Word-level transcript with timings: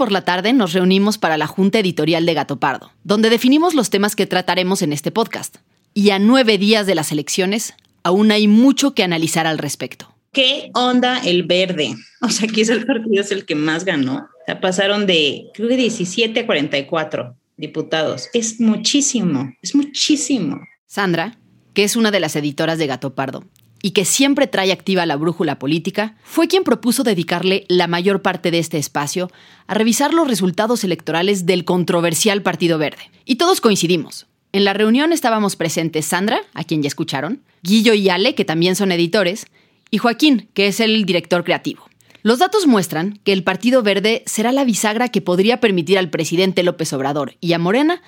Por 0.00 0.12
la 0.12 0.24
tarde 0.24 0.54
nos 0.54 0.72
reunimos 0.72 1.18
para 1.18 1.36
la 1.36 1.46
Junta 1.46 1.78
Editorial 1.78 2.24
de 2.24 2.32
Gato 2.32 2.58
Pardo, 2.58 2.90
donde 3.04 3.28
definimos 3.28 3.74
los 3.74 3.90
temas 3.90 4.16
que 4.16 4.26
trataremos 4.26 4.80
en 4.80 4.94
este 4.94 5.10
podcast. 5.10 5.58
Y 5.92 6.08
a 6.08 6.18
nueve 6.18 6.56
días 6.56 6.86
de 6.86 6.94
las 6.94 7.12
elecciones, 7.12 7.74
aún 8.02 8.32
hay 8.32 8.48
mucho 8.48 8.94
que 8.94 9.02
analizar 9.02 9.46
al 9.46 9.58
respecto. 9.58 10.10
¿Qué 10.32 10.70
onda 10.72 11.18
el 11.18 11.42
verde? 11.42 11.96
O 12.22 12.30
sea, 12.30 12.48
aquí 12.48 12.62
es 12.62 12.70
el 12.70 12.86
partido 12.86 13.20
es 13.20 13.30
el 13.30 13.44
que 13.44 13.54
más 13.54 13.84
ganó. 13.84 14.14
O 14.14 14.44
sea, 14.46 14.58
pasaron 14.58 15.06
de, 15.06 15.48
creo 15.52 15.68
que 15.68 15.76
17 15.76 16.40
a 16.40 16.46
44 16.46 17.36
diputados. 17.58 18.30
Es 18.32 18.58
muchísimo, 18.58 19.52
es 19.60 19.74
muchísimo. 19.74 20.60
Sandra, 20.86 21.36
que 21.74 21.84
es 21.84 21.94
una 21.94 22.10
de 22.10 22.20
las 22.20 22.36
editoras 22.36 22.78
de 22.78 22.86
Gato 22.86 23.14
Pardo 23.14 23.44
y 23.82 23.92
que 23.92 24.04
siempre 24.04 24.46
trae 24.46 24.72
activa 24.72 25.06
la 25.06 25.16
brújula 25.16 25.58
política, 25.58 26.16
fue 26.22 26.48
quien 26.48 26.64
propuso 26.64 27.02
dedicarle 27.02 27.64
la 27.68 27.86
mayor 27.86 28.22
parte 28.22 28.50
de 28.50 28.58
este 28.58 28.78
espacio 28.78 29.30
a 29.66 29.74
revisar 29.74 30.12
los 30.12 30.28
resultados 30.28 30.84
electorales 30.84 31.46
del 31.46 31.64
controversial 31.64 32.42
Partido 32.42 32.78
Verde. 32.78 33.10
Y 33.24 33.36
todos 33.36 33.60
coincidimos. 33.60 34.26
En 34.52 34.64
la 34.64 34.72
reunión 34.72 35.12
estábamos 35.12 35.56
presentes 35.56 36.06
Sandra, 36.06 36.40
a 36.54 36.64
quien 36.64 36.82
ya 36.82 36.88
escucharon, 36.88 37.42
Guillo 37.62 37.94
y 37.94 38.08
Ale, 38.08 38.34
que 38.34 38.44
también 38.44 38.74
son 38.74 38.90
editores, 38.90 39.46
y 39.90 39.98
Joaquín, 39.98 40.48
que 40.54 40.66
es 40.66 40.80
el 40.80 41.04
director 41.04 41.44
creativo. 41.44 41.90
Los 42.22 42.38
datos 42.38 42.66
muestran 42.66 43.18
que 43.24 43.32
el 43.32 43.44
Partido 43.44 43.82
Verde 43.82 44.22
será 44.26 44.52
la 44.52 44.64
bisagra 44.64 45.08
que 45.08 45.22
podría 45.22 45.58
permitir 45.58 45.98
al 45.98 46.10
presidente 46.10 46.62
López 46.62 46.92
Obrador 46.92 47.36
y 47.40 47.54
a 47.54 47.58
Morena 47.58 48.02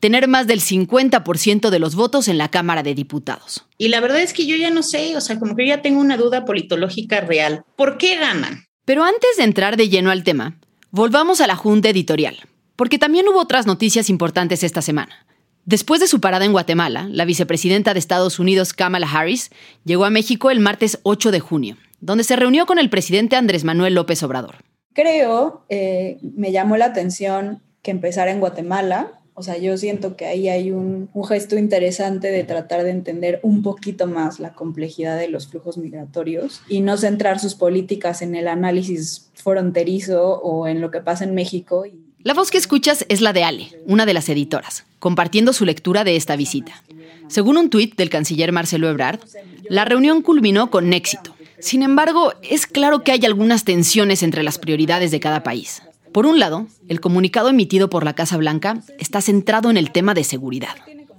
tener 0.00 0.28
más 0.28 0.46
del 0.46 0.60
50% 0.60 1.70
de 1.70 1.78
los 1.78 1.94
votos 1.94 2.28
en 2.28 2.38
la 2.38 2.50
Cámara 2.50 2.82
de 2.82 2.94
Diputados. 2.94 3.66
Y 3.78 3.88
la 3.88 4.00
verdad 4.00 4.20
es 4.20 4.32
que 4.32 4.46
yo 4.46 4.56
ya 4.56 4.70
no 4.70 4.82
sé, 4.82 5.16
o 5.16 5.20
sea, 5.20 5.38
como 5.38 5.56
que 5.56 5.66
yo 5.66 5.74
ya 5.74 5.82
tengo 5.82 6.00
una 6.00 6.16
duda 6.16 6.44
politológica 6.44 7.20
real. 7.20 7.64
¿Por 7.76 7.98
qué 7.98 8.16
ganan? 8.16 8.64
Pero 8.84 9.04
antes 9.04 9.36
de 9.36 9.44
entrar 9.44 9.76
de 9.76 9.88
lleno 9.88 10.10
al 10.10 10.24
tema, 10.24 10.58
volvamos 10.90 11.40
a 11.40 11.46
la 11.46 11.56
Junta 11.56 11.90
Editorial, 11.90 12.38
porque 12.76 12.98
también 12.98 13.28
hubo 13.28 13.40
otras 13.40 13.66
noticias 13.66 14.08
importantes 14.08 14.62
esta 14.62 14.82
semana. 14.82 15.26
Después 15.64 16.00
de 16.00 16.06
su 16.06 16.20
parada 16.20 16.46
en 16.46 16.52
Guatemala, 16.52 17.06
la 17.10 17.26
vicepresidenta 17.26 17.92
de 17.92 17.98
Estados 17.98 18.38
Unidos, 18.38 18.72
Kamala 18.72 19.06
Harris, 19.06 19.50
llegó 19.84 20.06
a 20.06 20.10
México 20.10 20.50
el 20.50 20.60
martes 20.60 20.98
8 21.02 21.30
de 21.30 21.40
junio, 21.40 21.76
donde 22.00 22.24
se 22.24 22.36
reunió 22.36 22.64
con 22.64 22.78
el 22.78 22.88
presidente 22.88 23.36
Andrés 23.36 23.64
Manuel 23.64 23.92
López 23.92 24.22
Obrador. 24.22 24.64
Creo, 24.94 25.66
eh, 25.68 26.16
me 26.22 26.52
llamó 26.52 26.78
la 26.78 26.86
atención 26.86 27.60
que 27.82 27.90
empezara 27.90 28.30
en 28.30 28.40
Guatemala. 28.40 29.17
O 29.38 29.42
sea, 29.44 29.56
yo 29.56 29.78
siento 29.78 30.16
que 30.16 30.26
ahí 30.26 30.48
hay 30.48 30.72
un, 30.72 31.08
gesto 31.28 31.56
interesante 31.56 32.26
de 32.26 32.42
tratar 32.42 32.82
de 32.82 32.90
entender 32.90 33.38
un 33.44 33.62
poquito 33.62 34.08
más 34.08 34.40
la 34.40 34.52
complejidad 34.52 35.16
de 35.16 35.28
los 35.28 35.46
flujos 35.46 35.78
migratorios 35.78 36.60
y 36.68 36.80
no 36.80 36.96
centrar 36.96 37.38
sus 37.38 37.54
políticas 37.54 38.20
en 38.20 38.34
el 38.34 38.48
análisis 38.48 39.30
fronterizo 39.34 40.40
o 40.40 40.66
en 40.66 40.80
lo 40.80 40.90
que 40.90 41.02
pasa 41.02 41.22
en 41.22 41.36
México. 41.36 41.84
La 42.24 42.34
voz 42.34 42.50
que 42.50 42.58
escuchas 42.58 43.06
es 43.08 43.20
la 43.20 43.32
de 43.32 43.44
Ale, 43.44 43.68
una 43.86 44.06
de 44.06 44.14
las 44.14 44.28
editoras, 44.28 44.84
compartiendo 44.98 45.52
su 45.52 45.64
lectura 45.64 46.02
de 46.02 46.16
esta 46.16 46.34
visita. 46.34 46.82
Según 47.28 47.58
un 47.58 47.70
tuit 47.70 47.94
del 47.94 48.10
canciller 48.10 48.50
Marcelo 48.50 48.88
Ebrard, 48.88 49.20
la 49.68 49.84
reunión 49.84 50.22
culminó 50.22 50.68
con 50.68 50.92
éxito. 50.92 51.32
Sin 51.60 51.84
embargo, 51.84 52.32
es 52.42 52.66
claro 52.66 53.04
que 53.04 53.12
hay 53.12 53.24
algunas 53.24 53.62
tensiones 53.62 54.24
entre 54.24 54.42
las 54.42 54.58
prioridades 54.58 55.12
de 55.12 55.20
cada 55.20 55.44
país. 55.44 55.80
Por 56.18 56.26
un 56.26 56.40
lado, 56.40 56.66
el 56.88 57.00
comunicado 57.00 57.48
emitido 57.48 57.88
por 57.90 58.04
la 58.04 58.16
Casa 58.16 58.36
Blanca 58.36 58.82
está 58.98 59.20
centrado 59.20 59.70
en 59.70 59.76
el 59.76 59.92
tema 59.92 60.14
de 60.14 60.24
seguridad, 60.24 60.74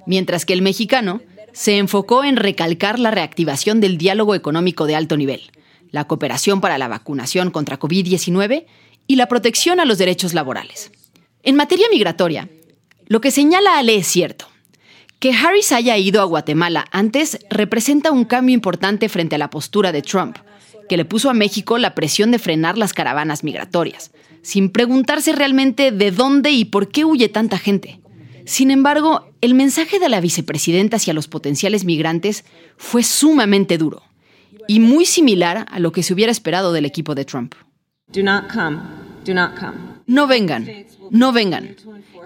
mientras 0.06 0.44
que 0.44 0.52
el 0.52 0.62
mexicano 0.62 1.22
se 1.54 1.78
enfocó 1.78 2.26
en 2.26 2.36
recalcar 2.36 3.00
la 3.00 3.10
reactivación 3.10 3.80
del 3.80 3.98
diálogo 3.98 4.36
económico 4.36 4.88
de 4.88 4.98
alto 4.98 5.16
nivel, 5.16 5.52
la 5.92 6.04
cooperación 6.04 6.60
para 6.60 6.78
la 6.78 6.90
vacunación 6.90 7.50
contra 7.50 7.80
COVID-19 7.80 8.66
y 9.08 9.16
la 9.16 9.28
protección 9.30 9.80
a 9.80 9.86
los 9.86 10.00
derechos 10.00 10.34
laborales. 10.34 10.92
En 11.44 11.56
materia 11.56 11.88
migratoria, 11.90 12.50
lo 13.08 13.22
que 13.22 13.32
señala 13.32 13.80
Ale 13.80 13.96
es 13.96 14.08
cierto. 14.08 14.50
Que 15.20 15.32
Harris 15.32 15.72
haya 15.72 15.98
ido 15.98 16.20
a 16.22 16.26
Guatemala 16.26 16.84
antes 16.92 17.40
representa 17.50 18.12
un 18.12 18.26
cambio 18.26 18.54
importante 18.54 19.08
frente 19.08 19.36
a 19.36 19.40
la 19.40 19.50
postura 19.50 19.94
de 19.94 20.02
Trump, 20.02 20.40
que 20.90 20.98
le 20.98 21.06
puso 21.06 21.30
a 21.30 21.34
México 21.34 21.78
la 21.78 21.96
presión 21.96 22.32
de 22.32 22.40
frenar 22.40 22.78
las 22.78 22.92
caravanas 22.92 23.46
migratorias, 23.46 24.12
sin 24.42 24.70
preguntarse 24.70 25.32
realmente 25.34 25.92
de 25.92 26.12
dónde 26.12 26.52
y 26.52 26.66
por 26.66 26.90
qué 26.90 27.06
huye 27.06 27.30
tanta 27.30 27.58
gente. 27.58 28.00
Sin 28.46 28.72
embargo, 28.72 29.28
el 29.42 29.54
mensaje 29.54 30.00
de 30.00 30.10
la 30.10 30.22
vicepresidenta 30.22 30.98
hacia 30.98 31.14
los 31.14 31.28
potenciales 31.28 31.86
migrantes 31.86 32.46
fue 32.78 33.04
sumamente 33.04 33.78
duro 33.78 34.02
y 34.68 34.80
muy 34.80 35.06
similar 35.06 35.66
a 35.70 35.80
lo 35.80 35.92
que 35.92 36.04
se 36.04 36.14
hubiera 36.14 36.32
esperado 36.32 36.74
del 36.74 36.86
equipo 36.86 37.16
de 37.16 37.26
Trump. 37.26 37.56
No 40.08 40.28
vengan, 40.28 40.86
no 41.12 41.32
vengan. 41.32 41.76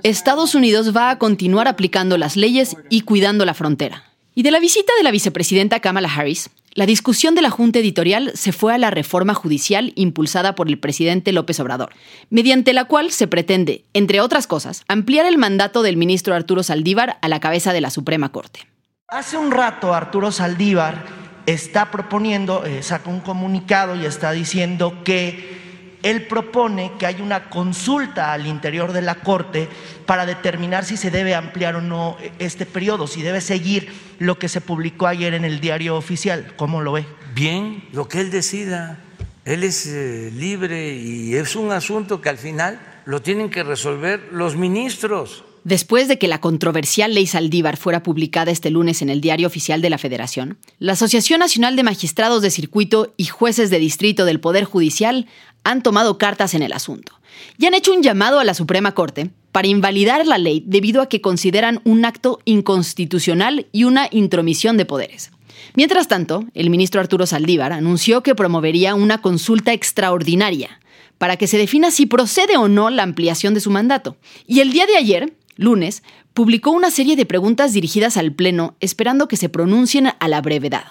Estados 0.03 0.56
Unidos 0.56 0.95
va 0.95 1.09
a 1.09 1.18
continuar 1.18 1.68
aplicando 1.68 2.18
las 2.18 2.38
leyes 2.38 2.78
y 2.90 3.01
cuidando 3.01 3.45
la 3.45 3.53
frontera. 3.53 4.06
Y 4.35 4.44
de 4.44 4.51
la 4.51 4.59
visita 4.59 4.91
de 4.97 5.03
la 5.03 5.12
vicepresidenta 5.12 5.80
Kamala 5.80 6.13
Harris, 6.13 6.50
la 6.75 6.85
discusión 6.85 7.35
de 7.35 7.41
la 7.41 7.51
Junta 7.51 7.79
Editorial 7.79 8.31
se 8.34 8.51
fue 8.51 8.73
a 8.73 8.78
la 8.78 8.89
reforma 8.89 9.34
judicial 9.34 9.94
impulsada 9.95 10.56
por 10.56 10.69
el 10.69 10.79
presidente 10.79 11.31
López 11.31 11.59
Obrador, 11.59 11.94
mediante 12.29 12.73
la 12.73 12.85
cual 12.85 13.11
se 13.11 13.28
pretende, 13.28 13.85
entre 13.94 14.22
otras 14.22 14.47
cosas, 14.47 14.83
ampliar 14.88 15.25
el 15.25 15.38
mandato 15.38 15.83
del 15.83 15.97
ministro 15.97 16.33
Arturo 16.33 16.63
Saldívar 16.63 17.17
a 17.22 17.28
la 17.28 17.39
cabeza 17.39 17.73
de 17.73 17.81
la 17.81 17.91
Suprema 17.91 18.31
Corte. 18.31 18.67
Hace 19.07 19.38
un 19.38 19.51
rato 19.51 19.94
Arturo 19.94 20.31
Saldívar 20.31 21.06
está 21.45 21.91
proponiendo, 21.91 22.66
eh, 22.66 22.81
saca 22.81 23.09
un 23.09 23.19
comunicado 23.19 23.95
y 23.95 24.06
está 24.06 24.31
diciendo 24.31 25.03
que 25.03 25.62
él 26.03 26.27
propone 26.27 26.91
que 26.99 27.05
haya 27.05 27.23
una 27.23 27.49
consulta 27.49 28.33
al 28.33 28.45
interior 28.45 28.91
de 28.91 29.01
la 29.01 29.15
Corte 29.15 29.69
para 30.05 30.25
determinar 30.25 30.85
si 30.85 30.97
se 30.97 31.09
debe 31.09 31.33
ampliar 31.33 31.75
o 31.75 31.81
no 31.81 32.17
este 32.39 32.65
periodo, 32.65 33.07
si 33.07 33.21
debe 33.21 33.41
seguir 33.41 33.89
lo 34.19 34.38
que 34.38 34.50
se 34.50 34.61
publicó 34.61 35.07
ayer 35.07 35.33
en 35.33 35.45
el 35.45 35.59
diario 35.61 35.95
oficial. 35.95 36.53
¿Cómo 36.57 36.81
lo 36.81 36.91
ve? 36.91 37.05
Bien, 37.33 37.85
lo 37.94 38.07
que 38.07 38.19
él 38.19 38.29
decida. 38.29 39.00
Él 39.45 39.63
es 39.63 39.88
eh, 39.88 40.31
libre 40.33 40.94
y 40.94 41.35
es 41.35 41.55
un 41.55 41.71
asunto 41.71 42.21
que 42.21 42.29
al 42.29 42.38
final 42.38 42.79
lo 43.06 43.21
tienen 43.21 43.49
que 43.49 43.63
resolver 43.63 44.29
los 44.31 44.56
ministros. 44.56 45.44
Después 45.63 46.10
de 46.10 46.18
que 46.18 46.27
la 46.27 46.42
controversial 46.42 47.13
ley 47.13 47.25
Saldívar 47.25 47.77
fuera 47.77 48.04
publicada 48.04 48.51
este 48.51 48.69
lunes 48.69 49.01
en 49.01 49.10
el 49.10 49.21
Diario 49.21 49.48
Oficial 49.48 49.81
de 49.81 49.89
la 49.89 49.98
Federación, 49.98 50.57
la 50.77 50.94
Asociación 50.94 51.39
Nacional 51.39 51.77
de 51.77 51.83
Magistrados 51.83 52.42
de 52.42 52.51
Circuito 52.51 53.13
y 53.15 53.25
Jueces 53.25 53.69
de 53.69 53.80
Distrito 53.80 54.25
del 54.25 54.42
Poder 54.42 54.65
Judicial 54.65 55.25
han 55.63 55.81
tomado 55.81 56.18
cartas 56.18 56.54
en 56.54 56.63
el 56.63 56.74
asunto 56.74 57.13
y 57.57 57.65
han 57.65 57.74
hecho 57.74 57.94
un 57.94 58.04
llamado 58.04 58.39
a 58.39 58.44
la 58.44 58.54
Suprema 58.54 58.92
Corte 58.94 59.31
para 59.54 59.69
invalidar 59.69 60.27
la 60.27 60.38
ley 60.38 60.63
debido 60.65 61.01
a 61.01 61.07
que 61.07 61.21
consideran 61.21 61.80
un 61.86 62.04
acto 62.04 62.39
inconstitucional 62.44 63.68
y 63.71 63.86
una 63.86 64.09
intromisión 64.12 64.75
de 64.75 64.86
poderes. 64.86 65.31
Mientras 65.75 66.09
tanto, 66.09 66.44
el 66.54 66.69
ministro 66.69 67.00
Arturo 67.00 67.25
Saldívar 67.25 67.71
anunció 67.71 68.21
que 68.21 68.36
promovería 68.36 68.95
una 68.95 69.21
consulta 69.21 69.71
extraordinaria 69.71 70.81
para 71.18 71.38
que 71.38 71.48
se 71.48 71.57
defina 71.57 71.89
si 71.89 72.06
procede 72.06 72.57
o 72.57 72.68
no 72.68 72.89
la 72.89 73.04
ampliación 73.04 73.54
de 73.54 73.62
su 73.62 73.71
mandato. 73.71 74.18
Y 74.45 74.59
el 74.59 74.74
día 74.74 74.86
de 74.86 74.98
ayer, 74.98 75.33
lunes, 75.55 76.03
publicó 76.33 76.71
una 76.71 76.91
serie 76.91 77.15
de 77.15 77.25
preguntas 77.25 77.73
dirigidas 77.73 78.17
al 78.17 78.31
Pleno 78.31 78.75
esperando 78.79 79.27
que 79.27 79.38
se 79.38 79.50
pronuncien 79.50 80.07
a 80.19 80.27
la 80.27 80.41
brevedad. 80.41 80.83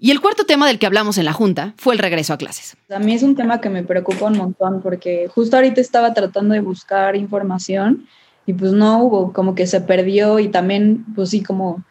Y 0.00 0.10
el 0.10 0.20
cuarto 0.20 0.44
tema 0.44 0.66
del 0.66 0.78
que 0.78 0.86
hablamos 0.86 1.16
en 1.18 1.24
la 1.24 1.32
Junta 1.32 1.72
fue 1.76 1.94
el 1.94 1.98
regreso 1.98 2.32
a 2.34 2.36
clases. 2.36 2.76
A 2.90 2.98
mí 2.98 3.14
es 3.14 3.22
un 3.22 3.36
tema 3.36 3.60
que 3.60 3.70
me 3.70 3.84
preocupa 3.84 4.26
un 4.26 4.36
montón 4.36 4.82
porque 4.82 5.28
justo 5.34 5.56
ahorita 5.56 5.80
estaba 5.80 6.12
tratando 6.12 6.54
de 6.54 6.60
buscar 6.60 7.16
información 7.16 8.06
y 8.44 8.52
pues 8.52 8.72
no 8.72 9.02
hubo, 9.02 9.32
como 9.32 9.54
que 9.54 9.66
se 9.66 9.80
perdió 9.80 10.38
y 10.38 10.48
también 10.48 11.04
pues 11.14 11.30
sí 11.30 11.42
como 11.42 11.82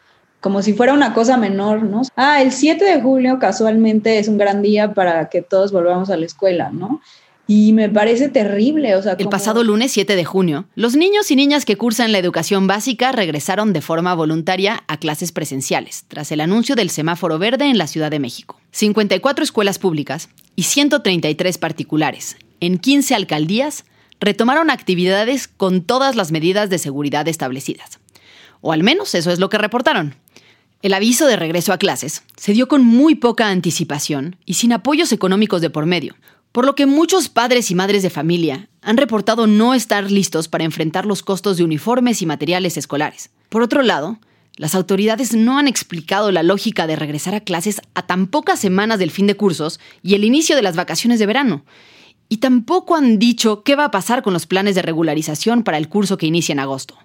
como 0.44 0.60
si 0.60 0.74
fuera 0.74 0.92
una 0.92 1.14
cosa 1.14 1.38
menor, 1.38 1.84
¿no? 1.84 2.02
Ah, 2.16 2.42
el 2.42 2.52
7 2.52 2.84
de 2.84 3.00
julio 3.00 3.38
casualmente 3.38 4.18
es 4.18 4.28
un 4.28 4.36
gran 4.36 4.60
día 4.60 4.92
para 4.92 5.30
que 5.30 5.40
todos 5.40 5.72
volvamos 5.72 6.10
a 6.10 6.18
la 6.18 6.26
escuela, 6.26 6.68
¿no? 6.70 7.00
Y 7.46 7.74
me 7.74 7.90
parece 7.90 8.28
terrible, 8.28 8.96
o 8.96 9.02
sea... 9.02 9.16
El 9.18 9.28
pasado 9.28 9.62
lunes 9.64 9.92
7 9.92 10.16
de 10.16 10.24
junio, 10.24 10.66
los 10.74 10.96
niños 10.96 11.30
y 11.30 11.36
niñas 11.36 11.66
que 11.66 11.76
cursan 11.76 12.10
la 12.10 12.18
educación 12.18 12.66
básica 12.66 13.12
regresaron 13.12 13.74
de 13.74 13.82
forma 13.82 14.14
voluntaria 14.14 14.82
a 14.88 14.96
clases 14.96 15.30
presenciales, 15.30 16.04
tras 16.08 16.32
el 16.32 16.40
anuncio 16.40 16.74
del 16.74 16.88
semáforo 16.88 17.38
verde 17.38 17.66
en 17.66 17.76
la 17.76 17.86
Ciudad 17.86 18.10
de 18.10 18.18
México. 18.18 18.58
54 18.70 19.44
escuelas 19.44 19.78
públicas 19.78 20.30
y 20.56 20.62
133 20.62 21.58
particulares, 21.58 22.36
en 22.60 22.78
15 22.78 23.14
alcaldías, 23.14 23.84
retomaron 24.20 24.70
actividades 24.70 25.46
con 25.46 25.82
todas 25.82 26.16
las 26.16 26.32
medidas 26.32 26.70
de 26.70 26.78
seguridad 26.78 27.28
establecidas. 27.28 28.00
O 28.62 28.72
al 28.72 28.82
menos 28.82 29.14
eso 29.14 29.30
es 29.30 29.38
lo 29.38 29.50
que 29.50 29.58
reportaron. 29.58 30.14
El 30.80 30.94
aviso 30.94 31.26
de 31.26 31.36
regreso 31.36 31.72
a 31.72 31.78
clases 31.78 32.22
se 32.36 32.52
dio 32.52 32.68
con 32.68 32.84
muy 32.84 33.14
poca 33.14 33.48
anticipación 33.48 34.36
y 34.44 34.54
sin 34.54 34.72
apoyos 34.72 35.12
económicos 35.12 35.60
de 35.60 35.70
por 35.70 35.86
medio, 35.86 36.14
por 36.54 36.64
lo 36.64 36.76
que 36.76 36.86
muchos 36.86 37.28
padres 37.28 37.72
y 37.72 37.74
madres 37.74 38.04
de 38.04 38.10
familia 38.10 38.68
han 38.80 38.96
reportado 38.96 39.48
no 39.48 39.74
estar 39.74 40.08
listos 40.08 40.46
para 40.46 40.62
enfrentar 40.62 41.04
los 41.04 41.24
costos 41.24 41.56
de 41.56 41.64
uniformes 41.64 42.22
y 42.22 42.26
materiales 42.26 42.76
escolares. 42.76 43.30
Por 43.48 43.62
otro 43.62 43.82
lado, 43.82 44.20
las 44.56 44.76
autoridades 44.76 45.34
no 45.34 45.58
han 45.58 45.66
explicado 45.66 46.30
la 46.30 46.44
lógica 46.44 46.86
de 46.86 46.94
regresar 46.94 47.34
a 47.34 47.40
clases 47.40 47.80
a 47.94 48.06
tan 48.06 48.28
pocas 48.28 48.60
semanas 48.60 49.00
del 49.00 49.10
fin 49.10 49.26
de 49.26 49.34
cursos 49.36 49.80
y 50.00 50.14
el 50.14 50.22
inicio 50.22 50.54
de 50.54 50.62
las 50.62 50.76
vacaciones 50.76 51.18
de 51.18 51.26
verano. 51.26 51.64
Y 52.28 52.36
tampoco 52.36 52.94
han 52.94 53.18
dicho 53.18 53.64
qué 53.64 53.74
va 53.74 53.86
a 53.86 53.90
pasar 53.90 54.22
con 54.22 54.32
los 54.32 54.46
planes 54.46 54.76
de 54.76 54.82
regularización 54.82 55.64
para 55.64 55.78
el 55.78 55.88
curso 55.88 56.18
que 56.18 56.26
inicia 56.26 56.52
en 56.52 56.60
agosto. 56.60 56.96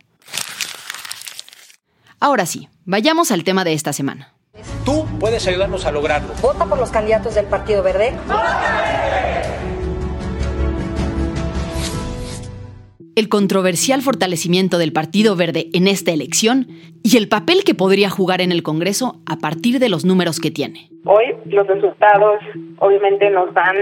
Ahora 2.19 2.45
sí, 2.45 2.69
vayamos 2.85 3.31
al 3.31 3.43
tema 3.43 3.63
de 3.63 3.73
esta 3.73 3.93
semana. 3.93 4.31
Tú 4.85 5.07
puedes 5.19 5.47
ayudarnos 5.47 5.85
a 5.85 5.91
lograrlo. 5.91 6.35
¿Vota 6.39 6.65
por 6.65 6.77
los 6.77 6.91
candidatos 6.91 7.33
del 7.33 7.45
Partido 7.45 7.81
Verde? 7.81 8.13
El 13.19 13.27
controversial 13.27 14.01
fortalecimiento 14.01 14.77
del 14.77 14.93
Partido 14.93 15.35
Verde 15.35 15.67
en 15.73 15.89
esta 15.89 16.11
elección 16.11 16.67
y 17.03 17.17
el 17.17 17.27
papel 17.27 17.65
que 17.65 17.75
podría 17.75 18.09
jugar 18.09 18.39
en 18.39 18.53
el 18.53 18.63
Congreso 18.63 19.17
a 19.25 19.35
partir 19.35 19.79
de 19.79 19.89
los 19.89 20.05
números 20.05 20.39
que 20.39 20.51
tiene. 20.51 20.87
Hoy 21.03 21.35
los 21.47 21.67
resultados 21.67 22.39
obviamente 22.77 23.29
nos 23.29 23.53
dan 23.53 23.75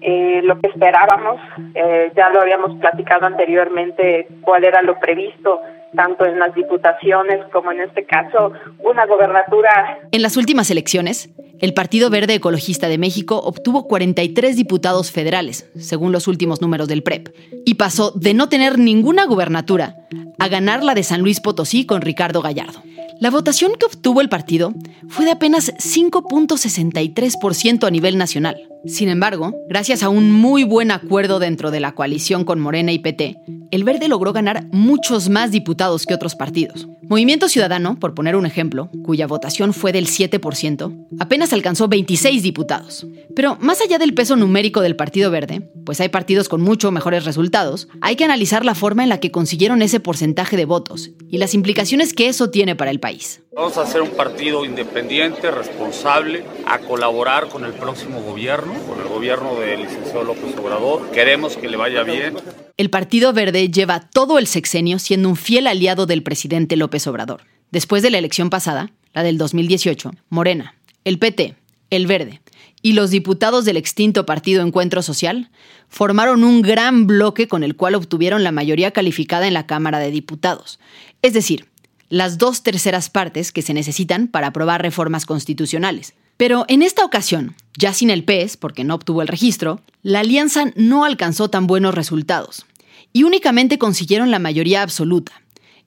eh, 0.00 0.42
lo 0.44 0.60
que 0.60 0.68
esperábamos, 0.68 1.40
eh, 1.74 2.12
ya 2.14 2.30
lo 2.30 2.42
habíamos 2.42 2.78
platicado 2.78 3.26
anteriormente, 3.26 4.28
cuál 4.42 4.62
era 4.62 4.80
lo 4.80 4.96
previsto 5.00 5.58
tanto 5.94 6.24
en 6.26 6.38
las 6.38 6.54
diputaciones 6.54 7.40
como 7.52 7.72
en 7.72 7.80
este 7.80 8.04
caso 8.04 8.52
una 8.80 9.06
gobernatura. 9.06 10.00
En 10.12 10.22
las 10.22 10.36
últimas 10.36 10.70
elecciones, 10.70 11.30
el 11.60 11.74
Partido 11.74 12.10
Verde 12.10 12.34
Ecologista 12.34 12.88
de 12.88 12.98
México 12.98 13.40
obtuvo 13.40 13.86
43 13.86 14.56
diputados 14.56 15.10
federales, 15.10 15.70
según 15.76 16.12
los 16.12 16.28
últimos 16.28 16.60
números 16.60 16.88
del 16.88 17.02
PREP, 17.02 17.28
y 17.64 17.74
pasó 17.74 18.10
de 18.10 18.34
no 18.34 18.48
tener 18.48 18.78
ninguna 18.78 19.24
gubernatura 19.24 20.03
a 20.38 20.48
ganar 20.48 20.84
la 20.84 20.94
de 20.94 21.02
San 21.02 21.20
Luis 21.20 21.40
Potosí 21.40 21.86
con 21.86 22.00
Ricardo 22.00 22.42
Gallardo. 22.42 22.82
La 23.20 23.30
votación 23.30 23.72
que 23.78 23.86
obtuvo 23.86 24.20
el 24.20 24.28
partido 24.28 24.74
fue 25.08 25.24
de 25.24 25.30
apenas 25.30 25.72
5.63% 25.74 27.86
a 27.86 27.90
nivel 27.90 28.18
nacional. 28.18 28.56
Sin 28.86 29.08
embargo, 29.08 29.54
gracias 29.68 30.02
a 30.02 30.08
un 30.08 30.30
muy 30.30 30.64
buen 30.64 30.90
acuerdo 30.90 31.38
dentro 31.38 31.70
de 31.70 31.80
la 31.80 31.92
coalición 31.92 32.44
con 32.44 32.60
Morena 32.60 32.92
y 32.92 32.98
PT, 32.98 33.36
el 33.70 33.82
Verde 33.82 34.08
logró 34.08 34.32
ganar 34.32 34.66
muchos 34.72 35.28
más 35.28 35.50
diputados 35.50 36.06
que 36.06 36.14
otros 36.14 36.34
partidos. 36.34 36.86
Movimiento 37.08 37.48
Ciudadano, 37.48 37.98
por 37.98 38.14
poner 38.14 38.36
un 38.36 38.46
ejemplo, 38.46 38.90
cuya 39.02 39.26
votación 39.26 39.72
fue 39.72 39.92
del 39.92 40.06
7%, 40.06 41.06
apenas 41.18 41.52
alcanzó 41.52 41.88
26 41.88 42.42
diputados. 42.42 43.06
Pero 43.34 43.56
más 43.60 43.80
allá 43.80 43.98
del 43.98 44.14
peso 44.14 44.36
numérico 44.36 44.80
del 44.80 44.96
Partido 44.96 45.30
Verde, 45.30 45.68
pues 45.84 46.00
hay 46.00 46.08
partidos 46.08 46.48
con 46.48 46.60
mucho 46.60 46.90
mejores 46.90 47.24
resultados, 47.24 47.88
hay 48.00 48.16
que 48.16 48.24
analizar 48.24 48.64
la 48.64 48.74
forma 48.74 49.02
en 49.02 49.08
la 49.08 49.18
que 49.18 49.30
consiguieron 49.30 49.82
ese 49.82 50.00
porcentaje 50.04 50.56
de 50.56 50.64
votos 50.64 51.10
y 51.28 51.38
las 51.38 51.54
implicaciones 51.54 52.14
que 52.14 52.28
eso 52.28 52.50
tiene 52.50 52.76
para 52.76 52.92
el 52.92 53.00
país. 53.00 53.40
Vamos 53.56 53.76
a 53.76 53.86
ser 53.86 54.02
un 54.02 54.10
partido 54.10 54.64
independiente, 54.64 55.50
responsable, 55.50 56.44
a 56.64 56.78
colaborar 56.78 57.48
con 57.48 57.64
el 57.64 57.72
próximo 57.72 58.22
gobierno, 58.22 58.74
con 58.88 59.00
el 59.00 59.08
gobierno 59.08 59.56
del 59.56 59.82
licenciado 59.82 60.22
López 60.22 60.56
Obrador. 60.56 61.10
Queremos 61.10 61.56
que 61.56 61.68
le 61.68 61.76
vaya 61.76 62.04
bien. 62.04 62.36
El 62.76 62.90
Partido 62.90 63.32
Verde 63.32 63.68
lleva 63.68 64.08
todo 64.08 64.38
el 64.38 64.46
sexenio 64.46 65.00
siendo 65.00 65.28
un 65.28 65.36
fiel 65.36 65.66
aliado 65.66 66.06
del 66.06 66.22
presidente 66.22 66.76
López 66.76 67.08
Obrador. 67.08 67.42
Después 67.72 68.04
de 68.04 68.10
la 68.10 68.18
elección 68.18 68.50
pasada, 68.50 68.92
la 69.12 69.24
del 69.24 69.38
2018, 69.38 70.12
Morena, 70.28 70.76
el 71.04 71.18
PT, 71.18 71.56
el 71.90 72.06
Verde 72.06 72.40
y 72.84 72.92
los 72.92 73.10
diputados 73.10 73.64
del 73.64 73.78
extinto 73.78 74.26
Partido 74.26 74.62
Encuentro 74.62 75.00
Social 75.00 75.48
formaron 75.88 76.44
un 76.44 76.60
gran 76.60 77.06
bloque 77.06 77.48
con 77.48 77.64
el 77.64 77.76
cual 77.76 77.94
obtuvieron 77.94 78.44
la 78.44 78.52
mayoría 78.52 78.90
calificada 78.90 79.46
en 79.46 79.54
la 79.54 79.66
Cámara 79.66 80.00
de 80.00 80.10
Diputados. 80.10 80.78
Es 81.22 81.32
decir, 81.32 81.70
las 82.10 82.36
dos 82.36 82.62
terceras 82.62 83.08
partes 83.08 83.52
que 83.52 83.62
se 83.62 83.72
necesitan 83.72 84.28
para 84.28 84.48
aprobar 84.48 84.82
reformas 84.82 85.24
constitucionales. 85.24 86.12
Pero 86.36 86.66
en 86.68 86.82
esta 86.82 87.06
ocasión, 87.06 87.56
ya 87.78 87.94
sin 87.94 88.10
el 88.10 88.22
PES, 88.22 88.58
porque 88.58 88.84
no 88.84 88.96
obtuvo 88.96 89.22
el 89.22 89.28
registro, 89.28 89.80
la 90.02 90.20
alianza 90.20 90.66
no 90.76 91.06
alcanzó 91.06 91.48
tan 91.48 91.66
buenos 91.66 91.94
resultados 91.94 92.66
y 93.14 93.22
únicamente 93.22 93.78
consiguieron 93.78 94.30
la 94.30 94.40
mayoría 94.40 94.82
absoluta, 94.82 95.32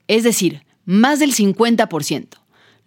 es 0.08 0.24
decir, 0.24 0.64
más 0.86 1.20
del 1.20 1.36
50%, 1.36 2.28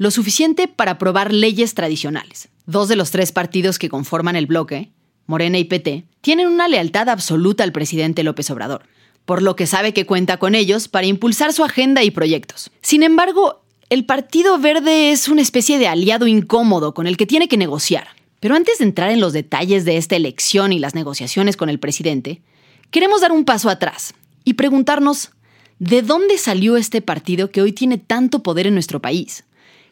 lo 0.00 0.11
suficiente 0.11 0.67
para 0.67 0.93
aprobar 0.93 1.32
leyes 1.32 1.75
tradicionales. 1.75 2.49
Dos 2.64 2.88
de 2.88 2.97
los 2.97 3.11
tres 3.11 3.32
partidos 3.32 3.79
que 3.79 3.91
conforman 3.91 4.35
el 4.35 4.47
bloque, 4.47 4.91
Morena 5.26 5.58
y 5.58 5.64
PT, 5.64 6.06
tienen 6.23 6.49
una 6.49 6.69
lealtad 6.69 7.11
absoluta 7.11 7.64
al 7.64 7.73
presidente 7.73 8.25
López 8.25 8.50
Obrador 8.50 8.82
por 9.31 9.43
lo 9.43 9.55
que 9.55 9.69
sabe 9.69 9.93
que 9.93 10.06
cuenta 10.06 10.38
con 10.38 10.56
ellos 10.56 10.88
para 10.88 11.06
impulsar 11.06 11.52
su 11.52 11.62
agenda 11.62 12.02
y 12.02 12.11
proyectos. 12.11 12.73
Sin 12.82 13.05
embargo, 13.05 13.62
el 13.88 14.05
Partido 14.05 14.58
Verde 14.58 15.12
es 15.12 15.28
una 15.28 15.40
especie 15.40 15.78
de 15.78 15.87
aliado 15.87 16.26
incómodo 16.26 16.95
con 16.95 17.07
el 17.07 17.16
que 17.16 17.26
tiene 17.26 17.47
que 17.47 17.57
negociar. 17.57 18.09
Pero 18.40 18.57
antes 18.57 18.78
de 18.78 18.87
entrar 18.87 19.11
en 19.11 19.21
los 19.21 19.33
detalles 19.33 19.85
de 19.85 19.99
esta 19.99 20.16
elección 20.16 20.73
y 20.73 20.80
las 20.80 20.97
negociaciones 20.97 21.57
con 21.57 21.69
el 21.69 21.78
presidente, 21.78 22.42
queremos 22.90 23.21
dar 23.21 23.30
un 23.30 23.45
paso 23.45 23.69
atrás 23.69 24.14
y 24.42 24.54
preguntarnos, 24.54 25.30
¿de 25.78 26.02
dónde 26.02 26.37
salió 26.37 26.76
este 26.76 27.00
partido 27.00 27.52
que 27.52 27.62
hoy 27.62 27.73
tiene 27.73 27.99
tanto 27.99 28.42
poder 28.42 28.66
en 28.66 28.75
nuestro 28.75 29.00
país? 29.00 29.45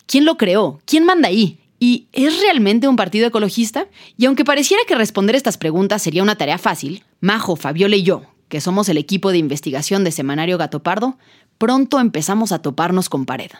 ¿Quién 0.09 0.25
lo 0.25 0.39
creó? 0.39 0.81
¿Quién 0.87 1.05
manda 1.05 1.29
ahí? 1.29 1.61
¿Y 1.79 2.09
es 2.15 2.41
realmente 2.41 2.89
un 2.89 2.97
partido 2.97 3.27
ecologista? 3.27 3.89
Y 4.17 4.25
aunque 4.25 4.43
pareciera 4.43 4.83
que 4.89 4.95
responder 4.95 5.37
estas 5.37 5.59
preguntas 5.59 6.01
sería 6.01 6.23
una 6.23 6.35
tarea 6.35 6.57
fácil, 6.57 7.05
Majo, 7.21 7.57
Fabiola 7.57 7.95
y 7.95 8.05
yo, 8.05 8.23
que 8.49 8.63
somos 8.63 8.89
el 8.89 8.97
equipo 8.97 9.33
de 9.33 9.37
investigación 9.37 10.05
de 10.05 10.11
Semanario 10.11 10.57
Gato 10.57 10.83
Pardo, 10.83 11.19
pronto 11.59 12.01
empezamos 12.01 12.53
a 12.53 12.63
toparnos 12.63 13.11
con 13.11 13.27
pared. 13.27 13.51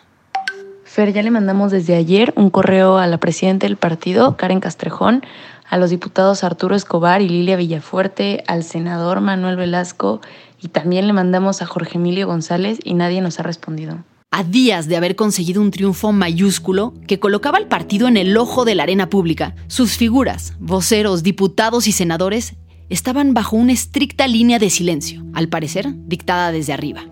Fer, 0.85 1.13
ya 1.13 1.21
le 1.21 1.29
mandamos 1.29 1.71
desde 1.71 1.95
ayer 1.95 2.33
un 2.35 2.49
correo 2.49 2.97
a 2.97 3.05
la 3.05 3.19
presidenta 3.19 3.67
del 3.67 3.77
partido, 3.77 4.35
Karen 4.35 4.59
Castrejón, 4.59 5.23
a 5.69 5.77
los 5.77 5.91
diputados 5.91 6.43
Arturo 6.43 6.75
Escobar 6.75 7.21
y 7.21 7.29
Lilia 7.29 7.57
Villafuerte, 7.57 8.43
al 8.47 8.63
senador 8.63 9.21
Manuel 9.21 9.55
Velasco 9.55 10.19
y 10.59 10.69
también 10.69 11.05
le 11.05 11.13
mandamos 11.13 11.61
a 11.61 11.67
Jorge 11.67 11.99
Emilio 11.99 12.25
González 12.25 12.79
y 12.83 12.95
nadie 12.95 13.21
nos 13.21 13.39
ha 13.39 13.43
respondido. 13.43 13.99
A 14.31 14.43
días 14.43 14.87
de 14.87 14.95
haber 14.95 15.15
conseguido 15.15 15.59
un 15.59 15.71
triunfo 15.71 16.11
mayúsculo 16.11 16.93
que 17.07 17.19
colocaba 17.19 17.57
al 17.57 17.67
partido 17.67 18.07
en 18.07 18.15
el 18.15 18.37
ojo 18.37 18.63
de 18.63 18.75
la 18.75 18.83
arena 18.83 19.09
pública, 19.09 19.55
sus 19.65 19.97
figuras, 19.97 20.53
voceros, 20.59 21.23
diputados 21.23 21.87
y 21.87 21.91
senadores 21.91 22.53
estaban 22.89 23.33
bajo 23.33 23.55
una 23.55 23.73
estricta 23.73 24.27
línea 24.27 24.59
de 24.59 24.69
silencio, 24.69 25.25
al 25.33 25.49
parecer 25.49 25.87
dictada 26.05 26.51
desde 26.51 26.73
arriba. 26.73 27.05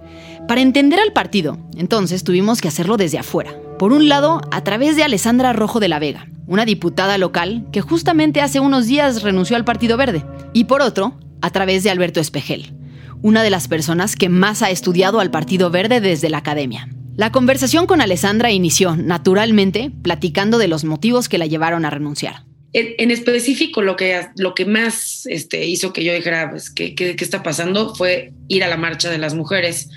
Para 0.48 0.62
entender 0.62 1.00
al 1.00 1.12
partido, 1.12 1.58
entonces 1.76 2.24
tuvimos 2.24 2.62
que 2.62 2.68
hacerlo 2.68 2.98
desde 2.98 3.18
afuera. 3.18 3.52
Por 3.80 3.94
un 3.94 4.10
lado, 4.10 4.40
a 4.52 4.64
través 4.64 4.96
de 4.96 5.04
Alessandra 5.04 5.54
Rojo 5.54 5.80
de 5.80 5.90
la 5.90 5.98
Vega, 5.98 6.28
una 6.46 6.66
diputada 6.66 7.18
local 7.18 7.66
que 7.72 7.82
justamente 7.82 8.42
hace 8.42 8.60
unos 8.60 8.86
días 8.86 9.24
renunció 9.24 9.56
al 9.56 9.66
Partido 9.66 9.98
Verde. 9.98 10.24
Y 10.54 10.66
por 10.66 10.84
otro, 10.84 11.18
a 11.42 11.50
través 11.50 11.84
de 11.84 11.90
Alberto 11.90 12.20
Espejel, 12.20 12.76
una 13.24 13.42
de 13.42 13.50
las 13.50 13.68
personas 13.68 14.16
que 14.16 14.30
más 14.30 14.62
ha 14.62 14.70
estudiado 14.70 15.20
al 15.20 15.32
Partido 15.32 15.72
Verde 15.72 16.00
desde 16.00 16.30
la 16.30 16.38
academia. 16.38 16.88
La 17.18 17.32
conversación 17.32 17.88
con 17.88 18.00
Alessandra 18.00 18.52
inició, 18.52 18.96
naturalmente, 18.96 19.92
platicando 20.02 20.58
de 20.58 20.70
los 20.70 20.86
motivos 20.86 21.28
que 21.28 21.38
la 21.38 21.48
llevaron 21.48 21.84
a 21.84 21.90
renunciar 21.90 22.48
en, 22.74 23.12
específico, 23.12 23.82
lo 23.82 23.96
que, 23.96 24.28
lo 24.36 24.54
que 24.54 24.66
más 24.66 25.26
este, 25.26 25.66
hizo 25.66 25.94
que 25.94 26.04
yo 26.04 26.14
dijera, 26.14 26.50
pues, 26.52 26.70
¿qué, 26.70 26.94
¿qué, 26.94 27.16
está 27.20 27.42
pasando? 27.42 27.96
Fue 27.96 28.34
ir 28.48 28.64
a 28.64 28.68
la 28.68 28.78
marcha 28.78 29.10
de 29.10 29.18
las 29.18 29.34
mujeres, 29.34 29.90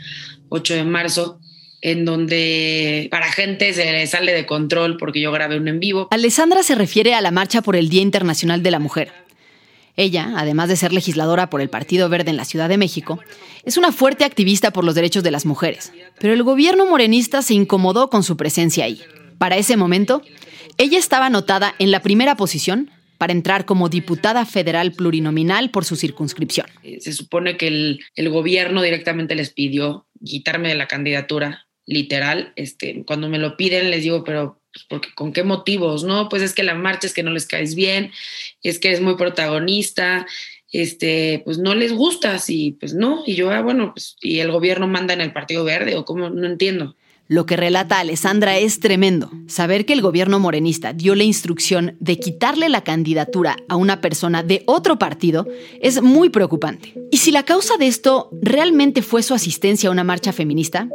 8 0.49 0.75
de 0.75 0.85
marzo, 0.85 1.41
en 1.83 2.05
donde 2.05 3.09
para 3.11 3.31
gente 3.33 3.73
se 3.73 3.91
le 3.91 4.07
sale 4.07 4.33
de 4.33 4.47
control 4.47 4.97
porque 4.99 5.21
yo 5.21 5.33
grabé 5.33 5.57
un 5.57 5.69
en 5.69 5.81
vivo. 5.81 6.09
Alessandra 6.11 6.63
se 6.63 6.75
refiere 6.75 7.15
a 7.15 7.21
la 7.21 7.31
marcha 7.31 7.63
por 7.63 7.77
el 7.77 7.89
Día 7.89 8.03
Internacional 8.03 8.63
de 8.63 8.71
la 8.71 8.79
Mujer. 8.79 9.13
Ella, 10.01 10.33
además 10.37 10.71
de 10.71 10.77
ser 10.77 10.95
legisladora 10.95 11.51
por 11.51 11.61
el 11.61 11.69
Partido 11.69 12.09
Verde 12.09 12.31
en 12.31 12.39
la 12.39 12.47
Ciudad 12.47 12.71
de 12.71 12.79
México, 12.79 13.21
es 13.67 13.77
una 13.77 13.93
fuerte 13.93 14.25
activista 14.25 14.71
por 14.71 14.83
los 14.83 14.95
derechos 14.95 15.23
de 15.23 15.31
las 15.31 15.45
mujeres. 15.45 15.93
Pero 16.19 16.33
el 16.33 16.43
gobierno 16.43 16.87
morenista 16.87 17.43
se 17.43 17.53
incomodó 17.53 18.09
con 18.09 18.23
su 18.23 18.39
presencia 18.39 18.87
ahí. 18.87 19.03
Para 19.37 19.59
ese 19.59 19.77
momento, 19.77 20.23
ella 20.79 20.99
estaba 20.99 21.27
anotada 21.27 21.75
en 21.79 21.91
la 21.91 22.01
primera 22.01 22.35
posición 22.35 22.91
para 23.19 23.35
entrar 23.35 23.67
como 23.67 23.91
diputada 23.91 24.47
federal 24.47 24.93
plurinominal 24.93 25.71
por 25.71 25.85
su 25.85 25.97
circunscripción. 25.97 26.67
Eh, 26.83 26.99
se 27.03 27.13
supone 27.13 27.59
que 27.59 27.67
el, 27.67 28.01
el 28.15 28.31
gobierno 28.31 28.81
directamente 28.81 29.35
les 29.35 29.51
pidió 29.53 30.07
quitarme 30.25 30.71
de 30.71 30.77
la 30.77 30.89
candidatura 30.89 31.67
literal. 31.85 32.55
Este, 32.57 33.05
cuando 33.05 33.29
me 33.29 33.37
lo 33.37 33.59
piden 33.59 33.91
les 33.91 34.03
digo, 34.03 34.25
pero 34.25 34.60
pues, 34.73 34.85
porque, 34.89 35.09
¿con 35.15 35.33
qué 35.33 35.43
motivos? 35.43 36.05
No, 36.05 36.29
pues 36.29 36.43
es 36.43 36.55
que 36.55 36.63
la 36.63 36.75
marcha 36.75 37.07
es 37.07 37.15
que 37.15 37.23
no 37.23 37.31
les 37.31 37.47
caes 37.47 37.75
bien, 37.75 38.13
es 38.63 38.79
que 38.79 38.89
eres 38.89 39.01
muy 39.01 39.17
protagonista, 39.17 40.27
este, 40.73 41.43
pues 41.45 41.59
no 41.59 41.75
les 41.75 41.93
gusta, 41.93 42.39
y 42.47 42.73
pues 42.73 42.95
no, 42.95 43.23
y 43.27 43.35
yo, 43.35 43.51
ah, 43.51 43.61
bueno, 43.61 43.93
pues, 43.95 44.17
y 44.21 44.39
el 44.39 44.53
gobierno 44.53 44.87
manda 44.87 45.15
en 45.15 45.21
el 45.21 45.33
Partido 45.33 45.65
Verde, 45.65 45.97
o 45.97 46.05
cómo, 46.05 46.31
no 46.31 46.47
entiendo. 46.47 46.97
Lo 47.27 47.47
que 47.47 47.57
relata 47.57 48.01
Alessandra 48.01 48.59
es 48.59 48.81
tremendo. 48.81 49.31
Saber 49.47 49.87
que 49.87 49.93
el 49.93 50.03
gobierno 50.03 50.41
morenista 50.41 50.93
dio 50.93 51.15
la 51.15 51.23
instrucción 51.23 51.97
de 52.01 52.19
quitarle 52.19 52.69
la 52.69 52.83
candidatura 52.83 53.57
a 53.69 53.77
una 53.77 54.01
persona 54.01 54.43
de 54.43 54.65
otro 54.67 54.99
partido 54.99 55.47
es 55.81 56.03
muy 56.03 56.31
preocupante. 56.31 56.93
Y 57.13 57.19
si 57.19 57.31
la 57.31 57.45
causa 57.45 57.77
de 57.77 57.87
esto 57.87 58.31
realmente 58.43 59.01
fue 59.01 59.23
su 59.23 59.33
asistencia 59.33 59.89
a 59.89 59.93
una 59.93 60.03
marcha 60.03 60.33
feminista, 60.33 60.89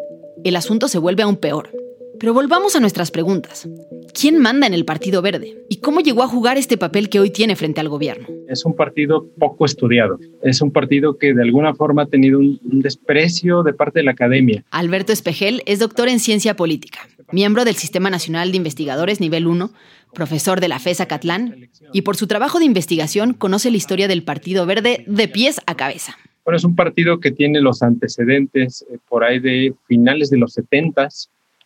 el 0.43 0.57
asunto 0.57 0.89
se 0.89 0.97
vuelve 0.97 1.23
aún 1.23 1.37
peor. 1.37 1.71
Pero 2.19 2.33
volvamos 2.33 2.75
a 2.75 2.79
nuestras 2.79 3.11
preguntas. 3.11 3.67
¿Quién 4.13 4.39
manda 4.39 4.67
en 4.67 4.73
el 4.73 4.85
Partido 4.85 5.21
Verde? 5.21 5.65
¿Y 5.69 5.77
cómo 5.77 5.99
llegó 5.99 6.23
a 6.23 6.27
jugar 6.27 6.57
este 6.57 6.77
papel 6.77 7.09
que 7.09 7.19
hoy 7.19 7.29
tiene 7.29 7.55
frente 7.55 7.81
al 7.81 7.89
gobierno? 7.89 8.27
Es 8.47 8.65
un 8.65 8.75
partido 8.75 9.27
poco 9.37 9.65
estudiado. 9.65 10.17
Es 10.41 10.61
un 10.61 10.71
partido 10.71 11.17
que 11.17 11.33
de 11.33 11.41
alguna 11.41 11.73
forma 11.73 12.03
ha 12.03 12.05
tenido 12.07 12.39
un, 12.39 12.59
desprecio 12.63 13.63
de 13.63 13.73
parte 13.73 13.99
de 13.99 14.05
la 14.05 14.11
academia. 14.11 14.63
Alberto 14.71 15.11
Espejel 15.11 15.63
es 15.65 15.79
doctor 15.79 16.07
en 16.07 16.19
ciencia 16.19 16.55
política, 16.55 16.99
miembro 17.31 17.65
del 17.65 17.75
Sistema 17.75 18.09
Nacional 18.09 18.51
de 18.51 18.57
Investigadores 18.57 19.19
Nivel 19.19 19.47
1, 19.47 19.71
profesor 20.13 20.61
de 20.61 20.67
la 20.67 20.79
FESA 20.79 21.07
Catlán, 21.07 21.69
y 21.93 22.01
por 22.01 22.15
su 22.15 22.27
trabajo 22.27 22.59
de 22.59 22.65
investigación 22.65 23.33
conoce 23.33 23.71
la 23.71 23.77
historia 23.77 24.07
del 24.07 24.23
Partido 24.23 24.65
Verde 24.65 25.03
de 25.07 25.27
pies 25.27 25.59
a 25.65 25.75
cabeza. 25.75 26.15
Bueno, 26.43 26.57
es 26.57 26.63
un 26.63 26.75
partido 26.75 27.19
que 27.19 27.31
tiene 27.31 27.59
los 27.59 27.81
antecedentes 27.81 28.85
eh, 28.91 28.99
por 29.09 29.23
ahí 29.23 29.39
de 29.39 29.73
finales 29.87 30.29
de 30.29 30.37
los 30.37 30.53
70 30.53 31.09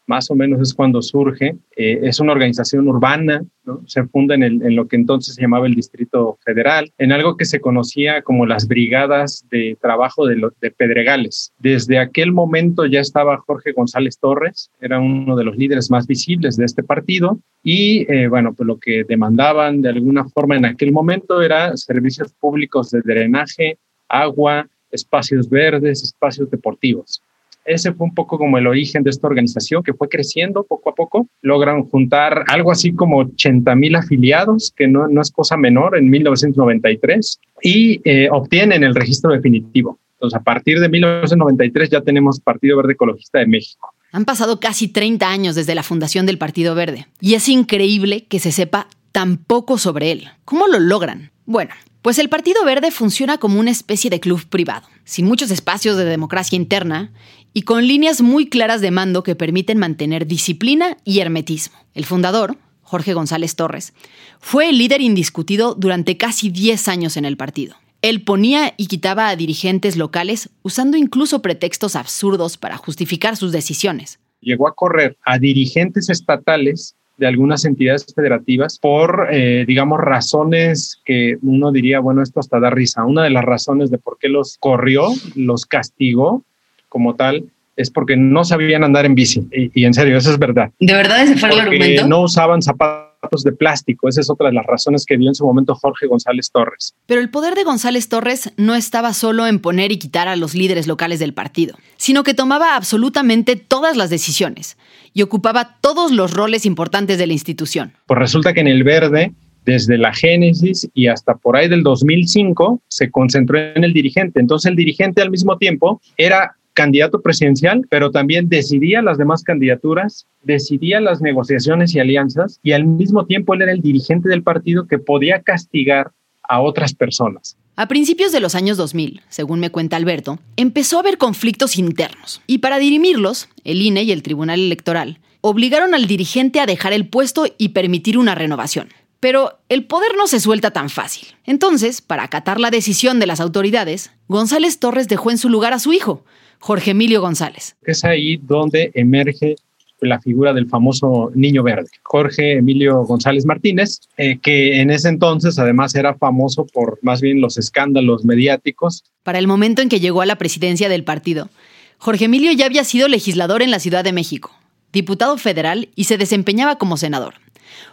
más 0.10 0.32
o 0.32 0.36
menos 0.36 0.60
es 0.60 0.74
cuando 0.74 1.04
surge. 1.04 1.56
Eh, 1.78 2.00
es 2.02 2.20
una 2.20 2.32
organización 2.32 2.88
urbana, 2.88 3.46
se 3.86 4.04
funda 4.08 4.34
en, 4.34 4.76
lo 4.76 4.88
que 4.88 4.96
entonces 4.96 5.36
se 5.36 5.42
llamaba 5.44 5.68
el 5.68 5.76
Distrito 5.76 6.40
Federal, 6.44 6.92
en 6.98 7.12
algo 7.12 7.38
que 7.38 7.46
se 7.46 7.62
conocía 7.62 8.24
como 8.24 8.48
las 8.48 8.68
brigadas 8.68 9.46
de 9.52 9.78
trabajo 9.80 10.26
de, 10.26 10.50
de 10.60 10.72
Pedregales. 10.72 11.54
Desde 11.60 12.00
aquel 12.00 12.32
momento 12.32 12.88
ya 12.88 13.02
estaba 13.02 13.38
Jorge 13.38 13.72
González 13.72 14.18
Torres, 14.20 14.72
era 14.82 15.00
uno 15.00 15.36
de 15.36 15.44
los 15.44 15.56
líderes 15.56 15.92
más 15.92 16.08
visibles 16.08 16.58
de 16.58 16.66
este 16.66 16.82
partido 16.82 17.40
y 17.64 18.12
eh, 18.12 18.28
bueno, 18.28 18.56
pues 18.56 18.66
lo 18.66 18.80
que 18.80 19.04
demandaban 19.04 19.84
de 19.84 19.90
alguna 19.90 20.28
forma 20.28 20.56
en 20.58 20.66
aquel 20.66 20.92
momento 20.92 21.44
era 21.44 21.78
servicios 21.78 22.34
públicos 22.34 22.90
de 22.90 23.02
drenaje, 23.02 23.78
agua, 24.08 24.68
espacios 24.90 25.48
verdes, 25.48 26.02
espacios 26.02 26.50
deportivos. 26.50 27.22
Ese 27.70 27.94
fue 27.94 28.08
un 28.08 28.16
poco 28.16 28.40
como 28.40 28.58
el 28.58 28.66
origen 28.66 29.04
de 29.04 29.12
esta 29.12 29.28
organización 29.28 29.84
que 29.84 29.94
fue 29.94 30.10
creciendo 30.10 30.64
poco 30.64 30.90
a 30.90 30.96
poco. 30.96 31.28
Logran 31.44 31.84
juntar 31.84 32.44
algo 32.48 32.72
así 32.72 32.94
como 32.94 33.20
80 33.20 33.76
mil 33.76 33.96
afiliados, 33.96 34.74
que 34.76 34.88
no, 34.88 35.08
no, 35.08 35.22
es 35.22 35.30
cosa 35.30 35.56
menor, 35.56 35.96
en 35.96 36.10
1993, 36.10 37.40
y 37.62 38.02
eh, 38.06 38.28
obtienen 38.32 38.84
el 38.84 38.96
registro 38.96 39.32
definitivo. 39.32 40.00
Entonces, 40.14 40.40
a 40.40 40.44
partir 40.44 40.80
de 40.80 40.90
1993 40.90 41.92
ya 41.92 42.02
tenemos 42.02 42.40
Partido 42.40 42.76
Verde 42.78 42.94
Ecologista 42.94 43.38
de 43.38 43.46
México. 43.46 43.94
Han 44.14 44.26
pasado 44.26 44.60
casi 44.60 44.88
30 44.88 45.30
años 45.30 45.54
desde 45.54 45.76
la 45.76 45.84
fundación 45.84 46.26
del 46.26 46.40
Partido 46.40 46.74
Verde 46.74 47.06
y 47.22 47.36
es 47.36 47.48
increíble 47.48 48.26
que 48.26 48.40
se 48.40 48.52
sepa 48.52 48.88
tan 49.12 49.38
poco 49.38 49.78
sobre 49.78 50.12
él. 50.12 50.28
¿Cómo 50.44 50.68
lo 50.68 50.80
logran? 50.80 51.30
Bueno, 51.46 51.72
pues 52.02 52.18
el 52.18 52.30
Partido 52.30 52.64
Verde 52.64 52.92
funciona 52.92 53.38
como 53.38 53.60
una 53.60 53.72
especie 53.72 54.10
de 54.10 54.20
club 54.20 54.46
privado, 54.48 54.88
sin 55.04 55.26
muchos 55.26 55.52
espacios 55.52 55.98
de 55.98 56.06
democracia 56.06 56.56
interna 56.56 57.12
y 57.54 57.64
con 57.64 57.88
líneas 57.88 58.22
muy 58.22 58.48
claras 58.48 58.82
de 58.82 58.92
mando 58.92 59.24
que 59.24 59.36
permiten 59.36 59.78
mantener 59.78 60.28
disciplina 60.28 60.98
y 61.04 61.20
hermetismo. 61.20 61.78
El 61.94 62.06
fundador, 62.06 62.58
Jorge 62.82 63.14
González 63.14 63.56
Torres, 63.56 63.94
fue 64.40 64.70
el 64.70 64.78
líder 64.78 65.02
indiscutido 65.02 65.76
durante 65.76 66.18
casi 66.18 66.50
10 66.50 66.88
años 66.88 67.18
en 67.18 67.26
el 67.26 67.38
partido. 67.38 67.76
Él 68.02 68.22
ponía 68.24 68.74
y 68.78 68.88
quitaba 68.88 69.28
a 69.28 69.36
dirigentes 69.36 69.98
locales 69.98 70.50
usando 70.62 70.98
incluso 70.98 71.42
pretextos 71.42 71.96
absurdos 71.96 72.58
para 72.58 72.78
justificar 72.78 73.36
sus 73.36 73.52
decisiones. 73.52 74.20
Llegó 74.40 74.68
a 74.68 74.76
correr 74.76 75.18
a 75.26 75.38
dirigentes 75.38 76.10
estatales 76.10 76.96
de 77.18 77.28
algunas 77.28 77.66
entidades 77.66 78.06
federativas 78.16 78.80
por, 78.80 79.28
eh, 79.30 79.66
digamos, 79.68 80.00
razones 80.00 81.02
que 81.04 81.38
uno 81.42 81.74
diría, 81.74 82.00
bueno, 82.00 82.24
esto 82.24 82.40
hasta 82.40 82.62
da 82.62 82.70
risa. 82.70 83.04
Una 83.04 83.26
de 83.26 83.30
las 83.30 83.44
razones 83.44 83.92
de 83.92 83.98
por 83.98 84.18
qué 84.18 84.30
los 84.30 84.58
corrió, 84.58 85.10
los 85.36 85.66
castigó 85.66 86.46
como 86.90 87.16
tal, 87.16 87.46
es 87.80 87.90
porque 87.90 88.18
no 88.18 88.44
sabían 88.44 88.84
andar 88.84 89.06
en 89.06 89.16
bici. 89.16 89.48
Y, 89.52 89.86
en 89.86 89.94
serio, 89.94 90.18
eso 90.18 90.32
es 90.32 90.38
verdad. 90.38 90.70
¿De 90.80 90.94
verdad 90.94 91.24
ese 91.24 91.38
fue 91.38 91.50
el 91.50 91.60
argumento? 91.62 92.08
No 92.08 92.24
usaban 92.24 92.62
zapatos 92.62 93.10
de 93.44 93.54
plástico. 93.54 94.10
Esa 94.10 94.20
es 94.20 94.30
otra 94.30 94.48
de 94.50 94.54
las 94.54 94.66
razones 94.66 95.06
que 95.06 95.18
dio 95.18 95.30
en 95.30 95.36
su 95.36 95.46
momento 95.46 95.76
Jorge 95.76 96.08
González 96.08 96.52
Torres. 96.52 96.94
Pero 97.06 97.22
el 97.22 97.30
poder 97.30 97.56
de 97.56 97.64
González 97.64 98.10
Torres 98.10 98.52
no 98.58 98.76
estaba 98.76 99.14
solo 99.14 99.48
en 99.48 99.60
poner 99.60 99.94
y 99.94 99.98
quitar 99.98 100.28
a 100.28 100.36
los 100.36 100.56
líderes 100.56 100.88
locales 100.88 101.20
del 101.20 101.34
partido, 101.34 101.76
sino 101.96 102.24
que 102.24 102.34
tomaba 102.34 102.76
absolutamente 102.76 103.56
todas 103.56 103.96
las 103.96 104.10
decisiones 104.10 104.78
y 105.14 105.22
ocupaba 105.22 105.78
todos 105.80 106.12
los 106.12 106.34
roles 106.34 106.66
importantes 106.66 107.18
de 107.18 107.28
la 107.28 107.34
institución. 107.34 107.94
Pues 108.08 108.20
resulta 108.20 108.54
que 108.54 108.60
en 108.60 108.68
el 108.68 108.84
verde 108.84 109.32
desde 109.66 109.98
la 109.98 110.14
génesis 110.14 110.90
y 110.94 111.08
hasta 111.08 111.36
por 111.36 111.56
ahí 111.56 111.68
del 111.68 111.84
2005 111.84 112.82
se 112.88 113.12
concentró 113.12 113.60
en 113.60 113.84
el 113.84 113.94
dirigente. 113.94 114.40
Entonces 114.40 114.70
el 114.70 114.76
dirigente 114.76 115.22
al 115.22 115.30
mismo 115.30 115.58
tiempo 115.58 116.02
era 116.18 116.56
candidato 116.74 117.22
presidencial, 117.22 117.86
pero 117.90 118.12
también 118.12 118.50
decidía 118.50 119.02
las 119.02 119.18
demás 119.18 119.44
candidaturas, 119.44 120.28
decidía 120.44 121.00
las 121.02 121.22
negociaciones 121.22 121.94
y 121.96 122.00
alianzas 122.00 122.60
y 122.64 122.72
al 122.72 122.86
mismo 122.86 123.26
tiempo 123.26 123.54
él 123.54 123.64
era 123.64 123.72
el 123.72 123.82
dirigente 123.82 124.30
del 124.30 124.44
partido 124.44 124.88
que 124.88 124.98
podía 124.98 125.42
castigar 125.42 126.12
a 126.44 126.62
otras 126.62 126.94
personas. 126.94 127.58
A 127.76 127.88
principios 127.88 128.32
de 128.32 128.42
los 128.42 128.56
años 128.56 128.76
2000, 128.76 129.22
según 129.30 129.60
me 129.60 129.70
cuenta 129.70 129.96
Alberto, 129.96 130.40
empezó 130.58 130.98
a 130.98 131.00
haber 131.00 131.18
conflictos 131.18 131.78
internos 131.78 132.42
y 132.46 132.58
para 132.58 132.80
dirimirlos, 132.80 133.48
el 133.64 133.82
INE 133.82 134.04
y 134.04 134.12
el 134.12 134.24
Tribunal 134.24 134.60
Electoral 134.60 135.20
obligaron 135.42 135.94
al 135.94 136.08
dirigente 136.08 136.60
a 136.60 136.66
dejar 136.66 136.92
el 136.94 137.08
puesto 137.08 137.46
y 137.58 137.70
permitir 137.70 138.18
una 138.18 138.36
renovación. 138.36 138.90
Pero 139.20 139.60
el 139.70 139.86
poder 139.86 140.16
no 140.18 140.28
se 140.28 140.40
suelta 140.40 140.72
tan 140.72 140.90
fácil. 140.90 141.28
Entonces, 141.46 142.02
para 142.02 142.24
acatar 142.24 142.60
la 142.60 142.72
decisión 142.72 143.20
de 143.20 143.28
las 143.28 143.40
autoridades, 143.40 144.12
González 144.28 144.80
Torres 144.80 145.08
dejó 145.08 145.32
en 145.32 145.38
su 145.38 145.50
lugar 145.50 145.74
a 145.74 145.80
su 145.80 145.92
hijo, 145.92 146.24
Jorge 146.60 146.92
Emilio 146.92 147.22
González. 147.22 147.76
Es 147.84 148.04
ahí 148.04 148.38
donde 148.38 148.92
emerge 148.94 149.56
la 150.02 150.20
figura 150.20 150.54
del 150.54 150.68
famoso 150.68 151.32
niño 151.36 151.64
verde, 151.64 151.90
Jorge 152.04 152.58
Emilio 152.58 153.04
González 153.04 153.46
Martínez, 153.46 154.00
eh, 154.18 154.38
que 154.42 154.80
en 154.80 154.92
ese 154.92 155.10
entonces 155.10 155.60
además 155.60 155.96
era 155.96 156.16
famoso 156.16 156.66
por 156.66 157.00
más 157.02 157.22
bien 157.22 157.42
los 157.42 157.58
escándalos 157.58 158.24
mediáticos. 158.24 159.04
Para 159.24 159.40
el 159.40 159.48
momento 159.48 159.82
en 159.82 159.90
que 159.90 160.00
llegó 160.00 160.22
a 160.22 160.26
la 160.26 160.38
presidencia 160.38 160.90
del 160.90 161.04
partido, 161.04 161.50
Jorge 161.98 162.26
Emilio 162.26 162.52
ya 162.54 162.66
había 162.66 162.84
sido 162.84 163.08
legislador 163.08 163.62
en 163.62 163.72
la 163.72 163.80
Ciudad 163.80 164.04
de 164.04 164.14
México, 164.14 164.52
diputado 164.94 165.38
federal 165.38 165.90
y 165.96 166.06
se 166.06 166.18
desempeñaba 166.18 166.78
como 166.78 166.98
senador. 166.98 167.36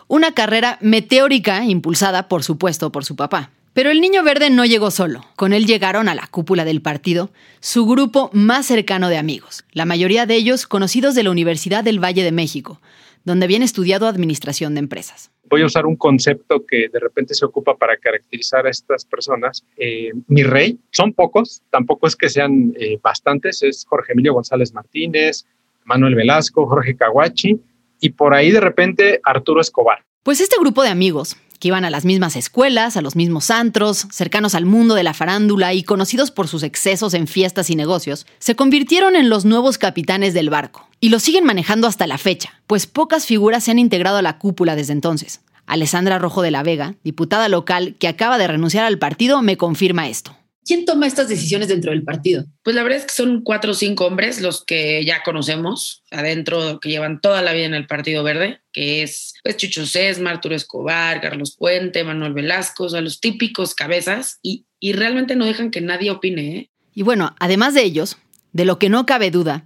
Una 0.08 0.32
carrera 0.32 0.78
meteórica 0.80 1.64
impulsada, 1.64 2.28
por 2.28 2.44
supuesto, 2.44 2.92
por 2.92 3.04
su 3.04 3.16
papá. 3.16 3.50
Pero 3.76 3.90
el 3.90 4.00
niño 4.00 4.24
verde 4.24 4.48
no 4.48 4.64
llegó 4.64 4.90
solo. 4.90 5.26
Con 5.36 5.52
él 5.52 5.66
llegaron 5.66 6.08
a 6.08 6.14
la 6.14 6.26
cúpula 6.28 6.64
del 6.64 6.80
partido 6.80 7.28
su 7.60 7.84
grupo 7.84 8.30
más 8.32 8.64
cercano 8.64 9.10
de 9.10 9.18
amigos, 9.18 9.66
la 9.72 9.84
mayoría 9.84 10.24
de 10.24 10.34
ellos 10.34 10.66
conocidos 10.66 11.14
de 11.14 11.22
la 11.22 11.30
Universidad 11.30 11.84
del 11.84 12.02
Valle 12.02 12.24
de 12.24 12.32
México, 12.32 12.80
donde 13.26 13.44
habían 13.44 13.62
estudiado 13.62 14.06
administración 14.06 14.72
de 14.72 14.78
empresas. 14.78 15.30
Voy 15.50 15.60
a 15.60 15.66
usar 15.66 15.84
un 15.84 15.96
concepto 15.96 16.64
que 16.64 16.88
de 16.90 16.98
repente 16.98 17.34
se 17.34 17.44
ocupa 17.44 17.76
para 17.76 17.98
caracterizar 17.98 18.66
a 18.66 18.70
estas 18.70 19.04
personas. 19.04 19.62
Eh, 19.76 20.12
mi 20.26 20.42
rey, 20.42 20.78
son 20.90 21.12
pocos, 21.12 21.60
tampoco 21.68 22.06
es 22.06 22.16
que 22.16 22.30
sean 22.30 22.72
eh, 22.80 22.98
bastantes, 23.02 23.62
es 23.62 23.84
Jorge 23.86 24.14
Emilio 24.14 24.32
González 24.32 24.72
Martínez, 24.72 25.44
Manuel 25.84 26.14
Velasco, 26.14 26.66
Jorge 26.66 26.96
Caguachi 26.96 27.60
y 28.00 28.08
por 28.08 28.32
ahí 28.32 28.50
de 28.50 28.60
repente 28.60 29.20
Arturo 29.22 29.60
Escobar. 29.60 30.02
Pues 30.22 30.40
este 30.40 30.56
grupo 30.58 30.82
de 30.82 30.88
amigos, 30.88 31.36
que 31.58 31.68
iban 31.68 31.84
a 31.84 31.90
las 31.90 32.04
mismas 32.04 32.36
escuelas, 32.36 32.96
a 32.96 33.02
los 33.02 33.16
mismos 33.16 33.50
antros, 33.50 34.06
cercanos 34.10 34.54
al 34.54 34.66
mundo 34.66 34.94
de 34.94 35.02
la 35.02 35.14
farándula 35.14 35.74
y 35.74 35.82
conocidos 35.82 36.30
por 36.30 36.48
sus 36.48 36.62
excesos 36.62 37.14
en 37.14 37.26
fiestas 37.26 37.70
y 37.70 37.76
negocios, 37.76 38.26
se 38.38 38.56
convirtieron 38.56 39.16
en 39.16 39.28
los 39.28 39.44
nuevos 39.44 39.78
capitanes 39.78 40.34
del 40.34 40.50
barco. 40.50 40.88
Y 41.00 41.10
lo 41.10 41.20
siguen 41.20 41.44
manejando 41.44 41.86
hasta 41.86 42.06
la 42.06 42.18
fecha, 42.18 42.60
pues 42.66 42.86
pocas 42.86 43.26
figuras 43.26 43.64
se 43.64 43.70
han 43.70 43.78
integrado 43.78 44.16
a 44.18 44.22
la 44.22 44.38
cúpula 44.38 44.76
desde 44.76 44.92
entonces. 44.92 45.40
Alessandra 45.66 46.18
Rojo 46.18 46.42
de 46.42 46.50
la 46.50 46.62
Vega, 46.62 46.94
diputada 47.02 47.48
local 47.48 47.96
que 47.98 48.08
acaba 48.08 48.38
de 48.38 48.46
renunciar 48.46 48.84
al 48.84 48.98
partido, 48.98 49.42
me 49.42 49.56
confirma 49.56 50.08
esto. 50.08 50.36
¿Quién 50.66 50.84
toma 50.84 51.06
estas 51.06 51.28
decisiones 51.28 51.68
dentro 51.68 51.92
del 51.92 52.02
partido? 52.02 52.44
Pues 52.64 52.74
la 52.74 52.82
verdad 52.82 52.98
es 52.98 53.04
que 53.04 53.14
son 53.14 53.42
cuatro 53.42 53.70
o 53.70 53.74
cinco 53.74 54.04
hombres 54.04 54.40
los 54.40 54.64
que 54.64 55.04
ya 55.04 55.22
conocemos 55.22 56.02
adentro, 56.10 56.80
que 56.80 56.88
llevan 56.88 57.20
toda 57.20 57.40
la 57.40 57.52
vida 57.52 57.66
en 57.66 57.74
el 57.74 57.86
Partido 57.86 58.24
Verde, 58.24 58.62
que 58.72 59.04
es 59.04 59.34
pues 59.44 59.56
Chucho 59.58 59.86
Sesma, 59.86 60.30
Arturo 60.30 60.56
Escobar, 60.56 61.20
Carlos 61.20 61.54
Puente, 61.56 62.02
Manuel 62.02 62.32
Velasco, 62.32 62.84
o 62.84 62.88
sea, 62.88 63.00
los 63.00 63.20
típicos 63.20 63.76
cabezas 63.76 64.40
y, 64.42 64.66
y 64.80 64.92
realmente 64.92 65.36
no 65.36 65.46
dejan 65.46 65.70
que 65.70 65.80
nadie 65.80 66.10
opine. 66.10 66.56
¿eh? 66.56 66.70
Y 66.92 67.02
bueno, 67.02 67.36
además 67.38 67.74
de 67.74 67.84
ellos, 67.84 68.18
de 68.52 68.64
lo 68.64 68.80
que 68.80 68.88
no 68.88 69.06
cabe 69.06 69.30
duda, 69.30 69.64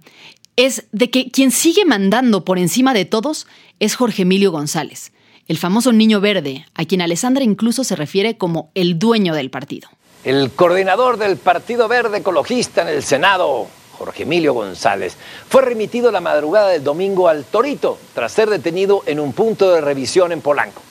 es 0.55 0.85
de 0.91 1.09
que 1.09 1.31
quien 1.31 1.49
sigue 1.49 1.83
mandando 1.83 2.45
por 2.45 2.59
encima 2.59 2.93
de 2.93 3.05
todos 3.05 3.47
es 3.79 3.95
Jorge 3.95 4.21
Emilio 4.21 4.51
González, 4.51 5.13
el 5.47 5.57
famoso 5.57 5.93
niño 5.93 6.21
verde, 6.21 6.67
a 6.75 6.85
quien 6.85 7.01
Alessandra 7.01 7.43
incluso 7.43 7.83
se 7.83 7.95
refiere 7.95 8.37
como 8.37 8.71
el 8.75 8.99
dueño 8.99 9.33
del 9.33 9.49
partido. 9.49 9.89
El 10.23 10.51
coordinador 10.51 11.17
del 11.17 11.37
Partido 11.37 11.87
Verde 11.87 12.19
Ecologista 12.19 12.83
en 12.83 12.89
el 12.89 13.01
Senado, 13.01 13.65
Jorge 13.97 14.21
Emilio 14.21 14.53
González, 14.53 15.17
fue 15.49 15.63
remitido 15.63 16.11
la 16.11 16.21
madrugada 16.21 16.67
del 16.69 16.83
domingo 16.83 17.27
al 17.27 17.43
Torito 17.43 17.97
tras 18.13 18.31
ser 18.31 18.47
detenido 18.47 19.01
en 19.07 19.19
un 19.19 19.33
punto 19.33 19.71
de 19.71 19.81
revisión 19.81 20.31
en 20.31 20.41
Polanco. 20.41 20.83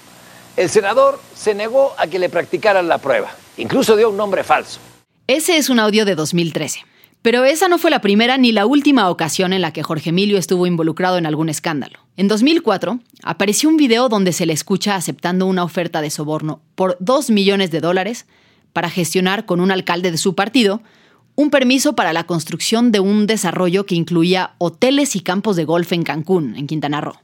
El 0.57 0.69
senador 0.69 1.21
se 1.33 1.55
negó 1.55 1.95
a 1.97 2.09
que 2.09 2.19
le 2.19 2.29
practicaran 2.29 2.89
la 2.89 2.99
prueba, 2.99 3.31
incluso 3.57 3.95
dio 3.95 4.11
un 4.11 4.17
nombre 4.17 4.43
falso. 4.43 4.81
Ese 5.29 5.59
es 5.59 5.71
un 5.71 5.79
audio 5.79 6.05
de 6.05 6.17
2013. 6.17 6.81
Pero 7.23 7.45
esa 7.45 7.69
no 7.69 7.79
fue 7.79 7.93
la 7.93 8.01
primera 8.01 8.37
ni 8.37 8.51
la 8.51 8.67
última 8.67 9.11
ocasión 9.11 9.53
en 9.53 9.61
la 9.61 9.73
que 9.73 9.85
Jorge 9.85 10.11
Emilio 10.11 10.39
estuvo 10.39 10.67
involucrado 10.67 11.19
en 11.19 11.27
algún 11.27 11.51
escándalo. 11.51 12.01
En 12.17 12.27
2004, 12.27 12.99
apareció 13.23 13.69
un 13.69 13.77
video 13.77 14.09
donde 14.09 14.33
se 14.33 14.47
le 14.47 14.55
escucha 14.55 14.97
aceptando 14.97 15.47
una 15.47 15.63
oferta 15.63 16.01
de 16.01 16.11
soborno 16.11 16.63
por 16.75 16.97
2 16.99 17.31
millones 17.31 17.71
de 17.71 17.81
dólares 17.81 18.27
para 18.73 18.91
gestionar 18.91 19.47
con 19.47 19.61
un 19.61 19.71
alcalde 19.71 20.11
de 20.11 20.19
su 20.19 20.35
partido 20.35 20.83
un 21.37 21.51
permiso 21.51 21.95
para 21.95 22.13
la 22.13 22.25
construcción 22.25 22.93
de 22.93 23.01
un 23.01 23.27
desarrollo 23.27 23.87
que 23.87 23.95
incluía 23.95 24.53
hoteles 24.59 25.17
y 25.17 25.21
campos 25.21 25.57
de 25.57 25.65
golf 25.65 25.93
en 25.93 26.03
Cancún, 26.03 26.55
en 26.57 26.67
Quintana 26.67 27.01
Roo. 27.01 27.21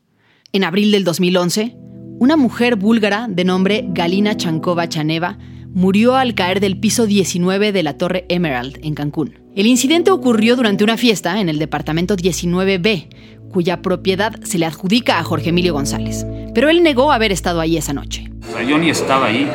En 0.52 0.64
abril 0.64 0.90
del 0.90 1.04
2011, 1.04 1.76
una 2.18 2.36
mujer 2.36 2.76
búlgara 2.76 3.26
de 3.28 3.44
nombre 3.44 3.84
Galina 3.88 4.36
Chankova 4.36 4.88
Chaneva 4.88 5.36
murió 5.68 6.16
al 6.16 6.34
caer 6.34 6.60
del 6.60 6.78
piso 6.78 7.06
19 7.06 7.72
de 7.72 7.82
la 7.82 7.98
Torre 7.98 8.24
Emerald, 8.30 8.78
en 8.82 8.94
Cancún. 8.94 9.40
El 9.54 9.66
incidente 9.66 10.10
ocurrió 10.10 10.56
durante 10.56 10.82
una 10.82 10.96
fiesta 10.96 11.38
en 11.38 11.50
el 11.50 11.58
departamento 11.58 12.16
19B, 12.16 13.08
cuya 13.50 13.82
propiedad 13.82 14.34
se 14.44 14.58
le 14.58 14.64
adjudica 14.64 15.18
a 15.18 15.24
Jorge 15.24 15.50
Emilio 15.50 15.74
González. 15.74 16.26
Pero 16.54 16.70
él 16.70 16.82
negó 16.82 17.12
haber 17.12 17.32
estado 17.32 17.60
ahí 17.60 17.76
esa 17.76 17.92
noche. 17.92 18.30
Yo 18.66 18.78
ni 18.78 18.88
estaba 18.88 19.26
ahí 19.26 19.46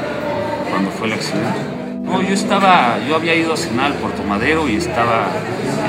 cuando 0.69 0.91
fue 0.91 1.07
el 1.07 1.13
accidente. 1.13 1.80
No, 2.11 2.21
yo 2.21 2.33
estaba, 2.33 2.99
yo 3.07 3.15
había 3.15 3.33
ido 3.35 3.53
a 3.53 3.57
cenar 3.57 3.93
al 3.93 3.97
Puerto 3.97 4.21
Madero 4.23 4.67
y 4.67 4.75
estaba 4.75 5.29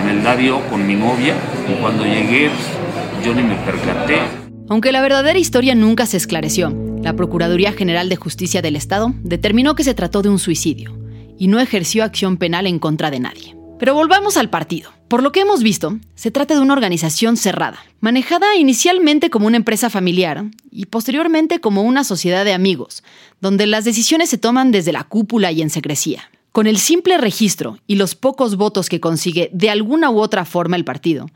en 0.03 0.09
el 0.09 0.23
Dadio 0.23 0.61
con 0.69 0.87
mi 0.87 0.95
novia 0.95 1.35
y 1.69 1.81
cuando 1.81 2.05
llegué 2.05 2.49
pues, 2.49 3.25
yo 3.25 3.35
ni 3.35 3.43
me 3.43 3.57
percaté. 3.57 4.19
Aunque 4.69 4.93
la 4.93 5.03
verdadera 5.03 5.39
historia 5.39 5.75
nunca 5.75 6.07
se 6.07 6.17
esclareció, 6.17 6.73
la 7.03 7.15
Procuraduría 7.15 7.73
General 7.73 8.09
de 8.09 8.15
Justicia 8.15 8.63
del 8.63 8.77
Estado 8.77 9.13
determinó 9.23 9.75
que 9.75 9.83
se 9.83 9.95
trató 9.95 10.23
de 10.23 10.29
un 10.29 10.39
suicidio 10.39 10.97
y 11.39 11.49
no 11.49 11.59
ejerció 11.59 12.05
acción 12.05 12.37
penal 12.37 12.69
en 12.69 12.79
contra 12.79 13.11
de 13.11 13.19
nadie. 13.19 13.57
Pero 13.81 13.95
volvamos 13.95 14.37
al 14.37 14.49
partido. 14.49 14.93
Por 15.13 15.23
lo 15.23 15.31
que 15.31 15.41
hemos 15.41 15.63
visto, 15.63 15.99
se 16.15 16.31
trata 16.31 16.55
de 16.55 16.63
una 16.63 16.73
organización 16.73 17.37
cerrada, 17.37 17.85
manejada 18.01 18.57
inicialmente 18.57 19.29
como 19.29 19.47
una 19.47 19.59
empresa 19.59 19.91
familiar 19.91 20.47
y 20.71 20.87
posteriormente 20.87 21.61
como 21.61 21.83
una 21.83 22.03
sociedad 22.03 22.47
de 22.47 22.55
amigos, 22.55 23.05
donde 23.39 23.67
las 23.67 23.85
decisiones 23.85 24.31
se 24.31 24.39
toman 24.39 24.73
desde 24.73 24.91
la 24.91 25.05
cúpula 25.05 25.53
y 25.53 25.61
en 25.61 25.69
secrecía. 25.69 26.31
Con 26.51 26.67
el 26.67 26.79
simple 26.79 27.19
registro 27.19 27.79
y 27.87 27.97
los 27.97 28.15
pocos 28.15 28.57
votos 28.57 28.89
que 28.89 29.01
consigue 29.01 29.51
de 29.53 29.69
alguna 29.69 30.09
u 30.09 30.19
otra 30.19 30.47
forma 30.47 30.77
el 30.77 30.87
partido, 30.87 31.27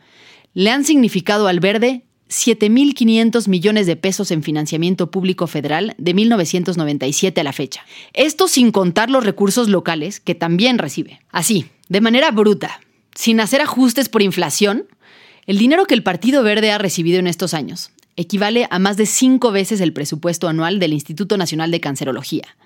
le 0.54 0.70
han 0.70 0.86
significado 0.86 1.46
al 1.46 1.60
verde 1.60 2.02
7.500 2.30 3.46
millones 3.46 3.86
de 3.86 3.96
pesos 3.96 4.30
en 4.30 4.42
financiamiento 4.42 5.10
público 5.10 5.46
federal 5.46 5.94
de 5.98 6.14
1997 6.14 7.42
a 7.42 7.44
la 7.44 7.52
fecha. 7.52 7.82
Esto 8.14 8.48
sin 8.48 8.72
contar 8.72 9.10
los 9.10 9.26
recursos 9.26 9.68
locales 9.68 10.18
que 10.18 10.34
también 10.34 10.78
recibe. 10.78 11.20
Así, 11.28 11.66
de 11.90 12.00
manera 12.00 12.30
bruta, 12.30 12.80
sin 13.16 13.40
hacer 13.40 13.60
ajustes 13.60 14.08
por 14.08 14.22
inflación, 14.22 14.86
el 15.46 15.58
dinero 15.58 15.86
que 15.86 15.94
el 15.94 16.04
Partido 16.04 16.44
Verde 16.44 16.70
ha 16.70 16.78
recibido 16.78 17.18
en 17.18 17.26
estos 17.26 17.52
años 17.52 17.90
equivale 18.18 18.66
a 18.70 18.78
más 18.78 18.96
de 18.96 19.04
cinco 19.04 19.52
veces 19.52 19.82
el 19.82 19.92
presupuesto 19.92 20.48
anual 20.48 20.78
del 20.78 20.94
Instituto 20.94 21.36
Nacional 21.36 21.70
de 21.70 21.80
Cancerología, 21.80 22.56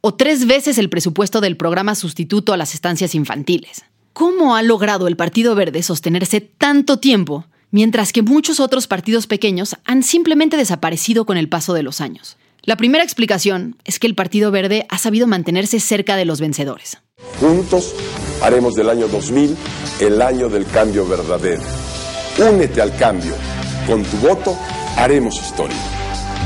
o 0.00 0.14
tres 0.14 0.46
veces 0.46 0.78
el 0.78 0.88
presupuesto 0.88 1.40
del 1.40 1.56
programa 1.56 1.96
sustituto 1.96 2.52
a 2.52 2.56
las 2.56 2.74
estancias 2.74 3.14
infantiles. 3.16 3.84
¿Cómo 4.12 4.54
ha 4.54 4.62
logrado 4.62 5.08
el 5.08 5.16
Partido 5.16 5.56
Verde 5.56 5.82
sostenerse 5.82 6.40
tanto 6.40 6.98
tiempo 7.00 7.46
mientras 7.74 8.12
que 8.12 8.22
muchos 8.22 8.60
otros 8.60 8.86
partidos 8.86 9.26
pequeños 9.26 9.74
han 9.84 10.04
simplemente 10.04 10.56
desaparecido 10.56 11.26
con 11.26 11.36
el 11.36 11.48
paso 11.48 11.74
de 11.74 11.82
los 11.82 12.00
años. 12.00 12.36
La 12.66 12.76
primera 12.76 13.04
explicación 13.04 13.76
es 13.84 13.98
que 13.98 14.06
el 14.06 14.14
Partido 14.14 14.50
Verde 14.50 14.86
ha 14.88 14.96
sabido 14.96 15.26
mantenerse 15.26 15.80
cerca 15.80 16.16
de 16.16 16.24
los 16.24 16.40
vencedores. 16.40 16.96
Juntos 17.38 17.94
haremos 18.40 18.74
del 18.74 18.88
año 18.88 19.06
2000 19.06 19.54
el 20.00 20.22
año 20.22 20.48
del 20.48 20.64
cambio 20.64 21.06
verdadero. 21.06 21.62
Únete 22.38 22.80
al 22.80 22.96
cambio. 22.96 23.34
Con 23.86 24.02
tu 24.02 24.16
voto 24.16 24.56
haremos 24.96 25.36
historia. 25.36 25.76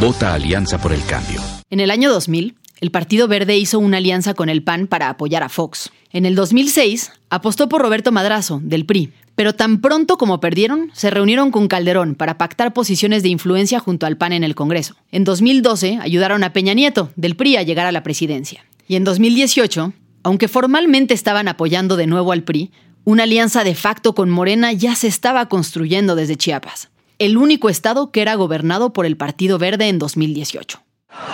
Vota 0.00 0.35
Alianza 0.35 0.78
por 0.78 0.92
el 0.92 1.04
Cambio. 1.04 1.40
En 1.70 1.78
el 1.78 1.90
año 1.90 2.11
2000, 2.11 2.57
el 2.81 2.91
Partido 2.91 3.29
Verde 3.29 3.57
hizo 3.57 3.79
una 3.79 3.97
alianza 3.97 4.35
con 4.35 4.49
el 4.49 4.62
PAN 4.62 4.87
para 4.87 5.09
apoyar 5.09 5.43
a 5.43 5.49
Fox. 5.49 5.91
En 6.12 6.27
el 6.27 6.35
2006, 6.35 7.11
apostó 7.29 7.69
por 7.69 7.83
Roberto 7.83 8.12
Madrazo, 8.12 8.61
del 8.62 8.87
PRI, 8.87 9.12
pero 9.35 9.55
tan 9.55 9.81
pronto 9.81 10.17
como 10.17 10.41
perdieron, 10.41 10.91
se 10.95 11.11
reunieron 11.11 11.51
con 11.51 11.69
Calderón 11.69 12.14
para 12.14 12.38
pactar 12.38 12.73
posiciones 12.73 13.23
de 13.23 13.29
influencia 13.29 13.79
junto 13.79 14.07
al 14.07 14.17
PAN 14.17 14.33
en 14.33 14.45
el 14.45 14.55
Congreso. 14.55 14.97
En 15.11 15.25
2012 15.25 15.99
ayudaron 16.01 16.45
a 16.45 16.53
Peña 16.53 16.75
Nieto, 16.75 17.11
del 17.17 17.37
PRI, 17.37 17.57
a 17.57 17.62
llegar 17.62 17.87
a 17.87 17.93
la 17.93 18.03
presidencia. 18.03 18.64
Y 18.87 18.97
en 18.97 19.05
2018, 19.05 19.93
aunque 20.23 20.49
formalmente 20.49 21.14
estaban 21.14 21.49
apoyando 21.49 21.97
de 21.97 22.07
nuevo 22.07 22.33
al 22.33 22.43
PRI, 22.43 22.71
una 23.05 23.25
alianza 23.25 23.64
de 23.64 23.75
facto 23.75 24.14
con 24.14 24.29
Morena 24.31 24.73
ya 24.73 24.95
se 24.95 25.07
estaba 25.09 25.49
construyendo 25.49 26.14
desde 26.14 26.37
Chiapas, 26.37 26.91
el 27.19 27.37
único 27.37 27.69
estado 27.69 28.11
que 28.11 28.23
era 28.23 28.35
gobernado 28.35 28.93
por 28.93 29.07
el 29.07 29.17
Partido 29.17 29.59
Verde 29.59 29.88
en 29.88 29.99
2018. 29.99 30.81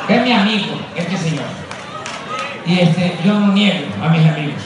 Es 0.09 0.23
mi 0.23 0.33
amigo, 0.33 0.81
este 0.97 1.17
señor. 1.17 1.45
Y 2.67 2.79
este, 2.81 3.17
yo 3.25 3.39
no 3.39 3.53
niego 3.53 3.87
a 4.03 4.09
mis 4.09 4.27
amigos. 4.27 4.63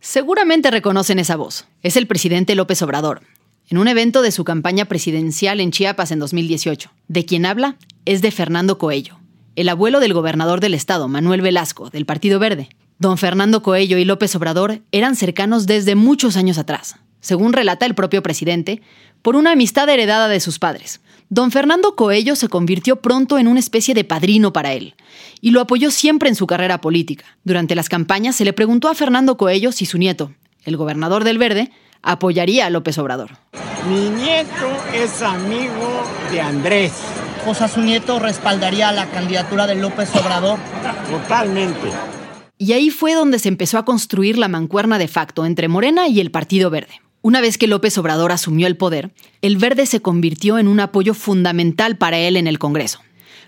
Seguramente 0.00 0.70
reconocen 0.70 1.18
esa 1.18 1.36
voz. 1.36 1.66
Es 1.82 1.96
el 1.96 2.06
presidente 2.06 2.54
López 2.54 2.82
Obrador, 2.82 3.22
en 3.68 3.78
un 3.78 3.88
evento 3.88 4.22
de 4.22 4.32
su 4.32 4.44
campaña 4.44 4.86
presidencial 4.86 5.60
en 5.60 5.70
Chiapas 5.70 6.10
en 6.10 6.18
2018. 6.18 6.90
De 7.08 7.24
quien 7.24 7.46
habla 7.46 7.76
es 8.04 8.22
de 8.22 8.30
Fernando 8.30 8.78
Coello, 8.78 9.18
el 9.56 9.68
abuelo 9.68 10.00
del 10.00 10.14
gobernador 10.14 10.60
del 10.60 10.74
estado, 10.74 11.06
Manuel 11.06 11.42
Velasco, 11.42 11.90
del 11.90 12.06
Partido 12.06 12.38
Verde. 12.38 12.68
Don 12.98 13.18
Fernando 13.18 13.62
Coello 13.62 13.98
y 13.98 14.04
López 14.04 14.34
Obrador 14.36 14.80
eran 14.92 15.16
cercanos 15.16 15.66
desde 15.66 15.94
muchos 15.94 16.36
años 16.36 16.58
atrás, 16.58 16.96
según 17.20 17.52
relata 17.52 17.86
el 17.86 17.94
propio 17.94 18.22
presidente, 18.22 18.82
por 19.22 19.36
una 19.36 19.52
amistad 19.52 19.88
heredada 19.88 20.28
de 20.28 20.40
sus 20.40 20.58
padres. 20.58 21.00
Don 21.32 21.52
Fernando 21.52 21.94
Coello 21.94 22.34
se 22.34 22.48
convirtió 22.48 22.96
pronto 22.96 23.38
en 23.38 23.46
una 23.46 23.60
especie 23.60 23.94
de 23.94 24.02
padrino 24.02 24.52
para 24.52 24.72
él, 24.72 24.96
y 25.40 25.52
lo 25.52 25.60
apoyó 25.60 25.92
siempre 25.92 26.28
en 26.28 26.34
su 26.34 26.48
carrera 26.48 26.80
política. 26.80 27.24
Durante 27.44 27.76
las 27.76 27.88
campañas 27.88 28.34
se 28.34 28.44
le 28.44 28.52
preguntó 28.52 28.88
a 28.88 28.96
Fernando 28.96 29.36
Coello 29.36 29.70
si 29.70 29.86
su 29.86 29.96
nieto, 29.96 30.32
el 30.64 30.76
gobernador 30.76 31.22
del 31.22 31.38
Verde, 31.38 31.70
apoyaría 32.02 32.66
a 32.66 32.70
López 32.70 32.98
Obrador. 32.98 33.30
Mi 33.88 34.10
nieto 34.10 34.50
es 34.92 35.22
amigo 35.22 36.02
de 36.32 36.40
Andrés. 36.40 36.94
O 37.46 37.54
sea, 37.54 37.68
su 37.68 37.80
nieto 37.80 38.18
respaldaría 38.18 38.90
la 38.90 39.06
candidatura 39.06 39.68
de 39.68 39.76
López 39.76 40.12
Obrador. 40.16 40.58
Totalmente. 41.08 41.92
Y 42.58 42.72
ahí 42.72 42.90
fue 42.90 43.14
donde 43.14 43.38
se 43.38 43.46
empezó 43.46 43.78
a 43.78 43.84
construir 43.84 44.36
la 44.36 44.48
mancuerna 44.48 44.98
de 44.98 45.06
facto 45.06 45.46
entre 45.46 45.68
Morena 45.68 46.08
y 46.08 46.18
el 46.18 46.32
Partido 46.32 46.70
Verde. 46.70 47.00
Una 47.22 47.40
vez 47.40 47.58
que 47.58 47.66
López 47.66 47.98
Obrador 47.98 48.32
asumió 48.32 48.66
el 48.66 48.76
poder, 48.76 49.12
el 49.42 49.58
Verde 49.58 49.84
se 49.84 50.00
convirtió 50.00 50.58
en 50.58 50.68
un 50.68 50.80
apoyo 50.80 51.12
fundamental 51.12 51.98
para 51.98 52.18
él 52.18 52.36
en 52.36 52.46
el 52.46 52.58
Congreso. 52.58 53.00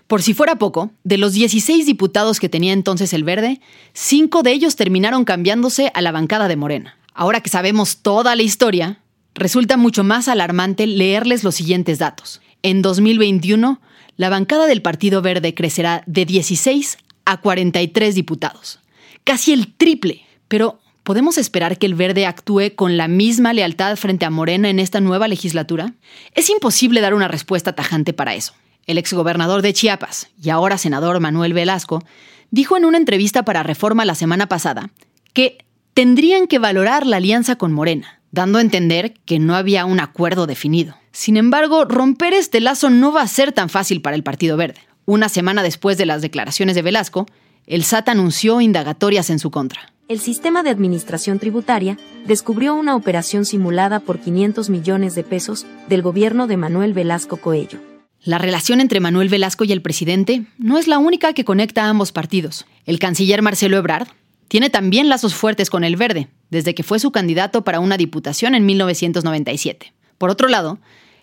Por 0.05 0.21
si 0.21 0.35
fuera 0.35 0.57
poco, 0.57 0.91
de 1.03 1.17
los 1.17 1.33
16 1.33 1.85
diputados 1.85 2.39
que 2.39 2.49
tenía 2.49 2.73
entonces 2.73 3.13
el 3.13 3.23
Verde, 3.23 3.61
cinco 3.93 4.43
de 4.43 4.51
ellos 4.51 4.75
terminaron 4.75 5.25
cambiándose 5.25 5.91
a 5.95 6.01
la 6.01 6.11
bancada 6.11 6.47
de 6.47 6.55
Morena. 6.55 6.97
Ahora 7.15 7.41
que 7.41 7.49
sabemos 7.49 7.97
toda 7.97 8.35
la 8.35 8.43
historia, 8.43 8.99
resulta 9.33 9.75
mucho 9.75 10.03
más 10.03 10.27
alarmante 10.27 10.85
leerles 10.85 11.43
los 11.43 11.55
siguientes 11.55 11.97
datos. 11.97 12.41
En 12.61 12.83
2021, 12.83 13.81
la 14.17 14.29
bancada 14.29 14.67
del 14.67 14.83
Partido 14.83 15.23
Verde 15.23 15.55
crecerá 15.55 16.03
de 16.05 16.25
16 16.25 16.97
a 17.25 17.37
43 17.41 18.13
diputados. 18.13 18.79
Casi 19.23 19.53
el 19.53 19.73
triple. 19.73 20.21
Pero, 20.47 20.79
¿podemos 21.03 21.37
esperar 21.37 21.77
que 21.77 21.85
el 21.85 21.95
verde 21.95 22.25
actúe 22.25 22.75
con 22.75 22.97
la 22.97 23.07
misma 23.07 23.53
lealtad 23.53 23.95
frente 23.97 24.25
a 24.25 24.29
Morena 24.29 24.69
en 24.69 24.79
esta 24.79 25.01
nueva 25.01 25.27
legislatura? 25.27 25.93
Es 26.33 26.49
imposible 26.49 27.01
dar 27.01 27.13
una 27.13 27.27
respuesta 27.27 27.73
tajante 27.73 28.13
para 28.13 28.33
eso. 28.35 28.53
El 28.85 28.97
exgobernador 28.97 29.61
de 29.61 29.73
Chiapas 29.73 30.29
y 30.41 30.49
ahora 30.49 30.77
senador 30.77 31.19
Manuel 31.19 31.53
Velasco 31.53 32.03
dijo 32.51 32.77
en 32.77 32.85
una 32.85 32.97
entrevista 32.97 33.43
para 33.43 33.63
Reforma 33.63 34.05
la 34.05 34.15
semana 34.15 34.47
pasada 34.47 34.89
que 35.33 35.65
tendrían 35.93 36.47
que 36.47 36.59
valorar 36.59 37.05
la 37.05 37.17
alianza 37.17 37.55
con 37.55 37.71
Morena, 37.71 38.21
dando 38.31 38.57
a 38.57 38.61
entender 38.61 39.13
que 39.25 39.39
no 39.39 39.55
había 39.55 39.85
un 39.85 39.99
acuerdo 39.99 40.47
definido. 40.47 40.95
Sin 41.11 41.37
embargo, 41.37 41.85
romper 41.85 42.33
este 42.33 42.59
lazo 42.59 42.89
no 42.89 43.11
va 43.11 43.21
a 43.21 43.27
ser 43.27 43.51
tan 43.51 43.69
fácil 43.69 44.01
para 44.01 44.15
el 44.15 44.23
Partido 44.23 44.57
Verde. 44.57 44.81
Una 45.05 45.29
semana 45.29 45.63
después 45.63 45.97
de 45.97 46.05
las 46.05 46.21
declaraciones 46.21 46.75
de 46.75 46.81
Velasco, 46.81 47.27
el 47.67 47.83
SAT 47.83 48.09
anunció 48.09 48.59
indagatorias 48.61 49.29
en 49.29 49.39
su 49.39 49.51
contra. 49.51 49.92
El 50.09 50.19
sistema 50.19 50.63
de 50.63 50.69
administración 50.69 51.39
tributaria 51.39 51.97
descubrió 52.27 52.75
una 52.75 52.97
operación 52.97 53.45
simulada 53.45 54.01
por 54.01 54.19
500 54.19 54.69
millones 54.69 55.15
de 55.15 55.23
pesos 55.23 55.65
del 55.87 56.01
gobierno 56.01 56.45
de 56.45 56.57
Manuel 56.57 56.93
Velasco 56.93 57.37
Coello. 57.37 57.79
La 58.21 58.37
relación 58.37 58.81
entre 58.81 58.99
Manuel 58.99 59.29
Velasco 59.29 59.63
y 59.63 59.71
el 59.71 59.81
presidente 59.81 60.43
no 60.57 60.77
es 60.77 60.89
la 60.89 60.97
única 60.97 61.31
que 61.31 61.45
conecta 61.45 61.85
a 61.85 61.89
ambos 61.89 62.11
partidos. 62.11 62.65
El 62.85 62.99
canciller 62.99 63.41
Marcelo 63.41 63.77
Ebrard 63.77 64.09
tiene 64.49 64.69
también 64.69 65.07
lazos 65.07 65.35
fuertes 65.35 65.69
con 65.69 65.85
el 65.85 65.95
Verde, 65.95 66.27
desde 66.49 66.75
que 66.75 66.83
fue 66.83 66.99
su 66.99 67.11
candidato 67.11 67.63
para 67.63 67.79
una 67.79 67.95
diputación 67.95 68.55
en 68.55 68.65
1997. 68.65 69.93
Por 70.17 70.29
otro 70.29 70.49
lado, 70.49 70.79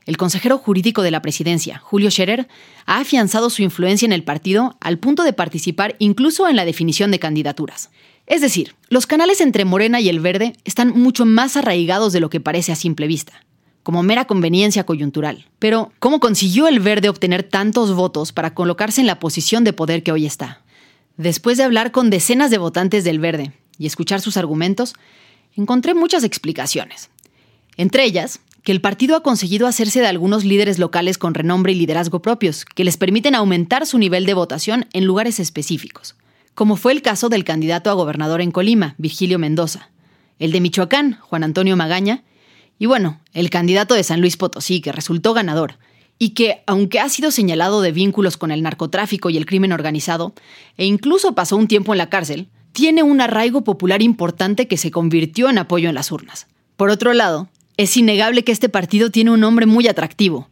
el 0.07 0.17
consejero 0.17 0.57
jurídico 0.57 1.03
de 1.03 1.11
la 1.11 1.21
presidencia, 1.21 1.79
Julio 1.79 2.11
Scherer, 2.11 2.49
ha 2.87 3.01
afianzado 3.01 3.51
su 3.51 3.63
influencia 3.63 4.07
en 4.07 4.13
el 4.13 4.25
partido 4.25 4.79
al 4.81 4.99
punto 4.99 5.23
de 5.23 5.35
participar 5.35 5.97
incluso 5.99 6.49
en 6.49 6.57
la 6.57 6.65
definición 6.65 7.11
de 7.11 7.19
candidaturas. 7.19 7.91
Es 8.31 8.41
decir, 8.41 8.77
los 8.89 9.09
canales 9.09 9.41
entre 9.41 9.65
Morena 9.65 10.01
y 10.01 10.09
el 10.09 10.21
Verde 10.21 10.53
están 10.65 10.91
mucho 10.91 11.27
más 11.27 11.57
arraigados 11.57 12.13
de 12.13 12.21
lo 12.21 12.31
que 12.31 12.39
parece 12.39 12.71
a 12.71 12.77
simple 12.77 13.09
vista, 13.09 13.45
como 13.83 14.05
mera 14.05 14.25
conveniencia 14.25 14.87
coyuntural. 14.87 15.49
Pero, 15.59 15.91
¿cómo 15.99 16.21
consiguió 16.21 16.69
el 16.69 16.79
Verde 16.79 17.09
obtener 17.09 17.43
tantos 17.43 17.93
votos 17.93 18.31
para 18.31 18.55
colocarse 18.55 19.01
en 19.01 19.09
la 19.09 19.19
posición 19.19 19.65
de 19.65 19.73
poder 19.73 20.05
que 20.05 20.13
hoy 20.13 20.27
está? 20.27 20.63
Después 21.17 21.59
de 21.59 21.65
hablar 21.65 21.91
con 21.91 22.09
decenas 22.09 22.53
de 22.53 22.59
votantes 22.59 23.03
del 23.03 23.19
Verde 23.19 23.53
y 23.79 23.87
escuchar 23.87 24.21
sus 24.21 24.37
argumentos, 24.37 24.95
encontré 25.57 25.95
muchas 25.95 26.23
explicaciones. 26.23 27.11
Entre 27.77 28.05
ellas, 28.05 28.39
que 28.63 28.71
el 28.71 28.81
partido 28.81 29.17
ha 29.17 29.25
conseguido 29.25 29.67
hacerse 29.67 29.99
de 29.99 30.07
algunos 30.07 30.45
líderes 30.45 30.79
locales 30.79 31.19
con 31.19 31.35
renombre 31.35 31.73
y 31.73 31.75
liderazgo 31.75 32.23
propios, 32.23 32.65
que 32.65 32.85
les 32.85 32.97
permiten 32.97 33.35
aumentar 33.35 33.87
su 33.87 33.99
nivel 33.99 34.25
de 34.25 34.35
votación 34.35 34.87
en 34.93 35.05
lugares 35.05 35.41
específicos, 35.41 36.15
como 36.61 36.77
fue 36.77 36.93
el 36.93 37.01
caso 37.01 37.31
del 37.31 37.43
candidato 37.43 37.89
a 37.89 37.95
gobernador 37.95 38.43
en 38.43 38.51
Colima, 38.51 38.95
Virgilio 38.99 39.39
Mendoza, 39.39 39.89
el 40.39 40.53
de 40.53 40.61
Michoacán, 40.61 41.17
Juan 41.23 41.43
Antonio 41.43 41.75
Magaña, 41.75 42.23
y 42.79 42.85
bueno, 42.85 43.19
el 43.33 43.49
candidato 43.49 43.95
de 43.95 44.05
San 44.05 44.21
Luis 44.21 44.37
Potosí, 44.37 44.83
que 44.83 44.93
resultó 44.93 45.33
ganador, 45.33 45.79
y 46.19 46.35
que, 46.35 46.63
aunque 46.67 47.01
ha 47.01 47.09
sido 47.09 47.31
señalado 47.31 47.81
de 47.81 47.93
vínculos 47.93 48.37
con 48.37 48.51
el 48.51 48.63
narcotráfico 48.63 49.31
y 49.31 49.39
el 49.39 49.47
crimen 49.47 49.73
organizado, 49.73 50.35
e 50.77 50.85
incluso 50.85 51.35
pasó 51.35 51.57
un 51.57 51.67
tiempo 51.67 51.95
en 51.95 51.99
la 51.99 52.11
cárcel, 52.11 52.51
tiene 52.73 53.03
un 53.03 53.23
arraigo 53.23 53.65
popular 53.65 54.03
importante 54.03 54.69
que 54.69 54.77
se 54.77 54.91
convirtió 54.91 55.49
en 55.49 55.57
apoyo 55.57 55.89
en 55.89 55.95
las 55.95 56.13
urnas. 56.13 56.47
Por 56.77 56.91
otro 56.91 57.15
lado, 57.15 57.49
es 57.79 57.97
innegable 57.97 58.45
que 58.45 58.53
este 58.53 58.69
partido 58.69 59.11
tiene 59.11 59.31
un 59.31 59.41
nombre 59.41 59.65
muy 59.65 59.89
atractivo, 59.89 60.51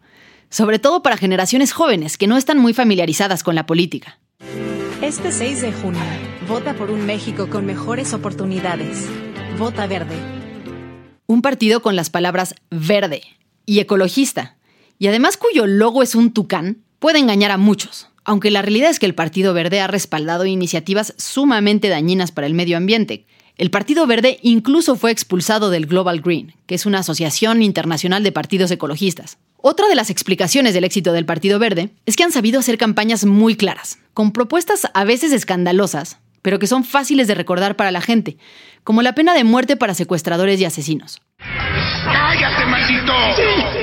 sobre 0.49 0.79
todo 0.79 1.03
para 1.03 1.19
generaciones 1.19 1.73
jóvenes 1.73 2.17
que 2.17 2.29
no 2.29 2.39
están 2.39 2.57
muy 2.57 2.73
familiarizadas 2.73 3.43
con 3.43 3.55
la 3.55 3.67
política. 3.67 4.19
Este 5.03 5.31
6 5.31 5.63
de 5.63 5.73
junio, 5.73 6.01
vota 6.49 6.75
por 6.75 6.91
un 6.91 7.07
México 7.07 7.49
con 7.49 7.65
mejores 7.65 8.13
oportunidades. 8.15 9.09
Vota 9.57 9.87
verde. 9.87 10.17
Un 11.29 11.41
partido 11.41 11.83
con 11.83 11.95
las 11.95 12.11
palabras 12.11 12.57
verde 12.69 13.23
y 13.65 13.79
ecologista 13.79 14.57
y 14.99 15.07
además 15.07 15.37
cuyo 15.37 15.69
logo 15.69 16.03
es 16.03 16.17
un 16.17 16.33
tucán, 16.33 16.79
puede 16.99 17.21
engañar 17.21 17.53
a 17.53 17.59
muchos, 17.59 18.09
aunque 18.25 18.51
la 18.51 18.61
realidad 18.61 18.91
es 18.91 18.99
que 18.99 19.07
el 19.07 19.15
Partido 19.15 19.55
Verde 19.55 19.81
ha 19.81 19.87
respaldado 19.87 20.47
iniciativas 20.47 21.15
sumamente 21.17 21.89
dañinas 21.89 22.33
para 22.33 22.49
el 22.49 22.55
medio 22.55 22.77
ambiente. 22.77 23.25
El 23.59 23.73
Partido 23.73 24.07
Verde 24.07 24.39
incluso 24.43 24.95
fue 24.95 25.11
expulsado 25.11 25.69
del 25.71 25.87
Global 25.87 26.21
Green, 26.21 26.55
que 26.67 26.77
es 26.77 26.87
una 26.87 27.01
asociación 27.01 27.61
internacional 27.61 28.23
de 28.23 28.31
partidos 28.31 28.71
ecologistas. 28.71 29.39
Otra 29.57 29.89
de 29.89 29.97
las 29.97 30.11
explicaciones 30.11 30.75
del 30.75 30.85
éxito 30.85 31.13
del 31.13 31.27
Partido 31.27 31.59
Verde 31.59 31.91
es 32.07 32.15
que 32.15 32.23
han 32.23 32.31
sabido 32.31 32.61
hacer 32.61 32.79
campañas 32.79 33.25
muy 33.25 33.57
claras, 33.57 33.99
con 34.15 34.31
propuestas 34.31 34.89
a 34.95 35.03
veces 35.03 35.33
escandalosas, 35.33 36.19
pero 36.41 36.61
que 36.61 36.69
son 36.69 36.85
fáciles 36.85 37.27
de 37.27 37.35
recordar 37.35 37.75
para 37.75 37.91
la 37.91 38.01
gente, 38.01 38.39
como 38.85 39.03
la 39.03 39.17
pena 39.17 39.35
de 39.35 39.43
muerte 39.43 39.77
para 39.77 39.95
secuestradores 39.95 40.61
y 40.61 40.65
asesinos. 40.65 41.21
¡Cállate, 41.39 42.65
maldito! 42.65 43.78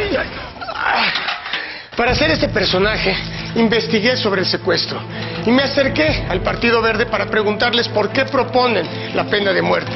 Para 1.97 2.11
hacer 2.11 2.29
este 2.29 2.49
personaje, 2.49 3.15
investigué 3.55 4.17
sobre 4.17 4.41
el 4.41 4.47
secuestro 4.47 5.01
y 5.45 5.49
me 5.49 5.63
acerqué 5.63 6.25
al 6.27 6.43
Partido 6.43 6.81
Verde 6.81 7.05
para 7.05 7.29
preguntarles 7.29 7.87
por 7.87 8.11
qué 8.11 8.25
proponen 8.25 8.85
la 9.15 9.29
pena 9.29 9.53
de 9.53 9.61
muerte. 9.61 9.93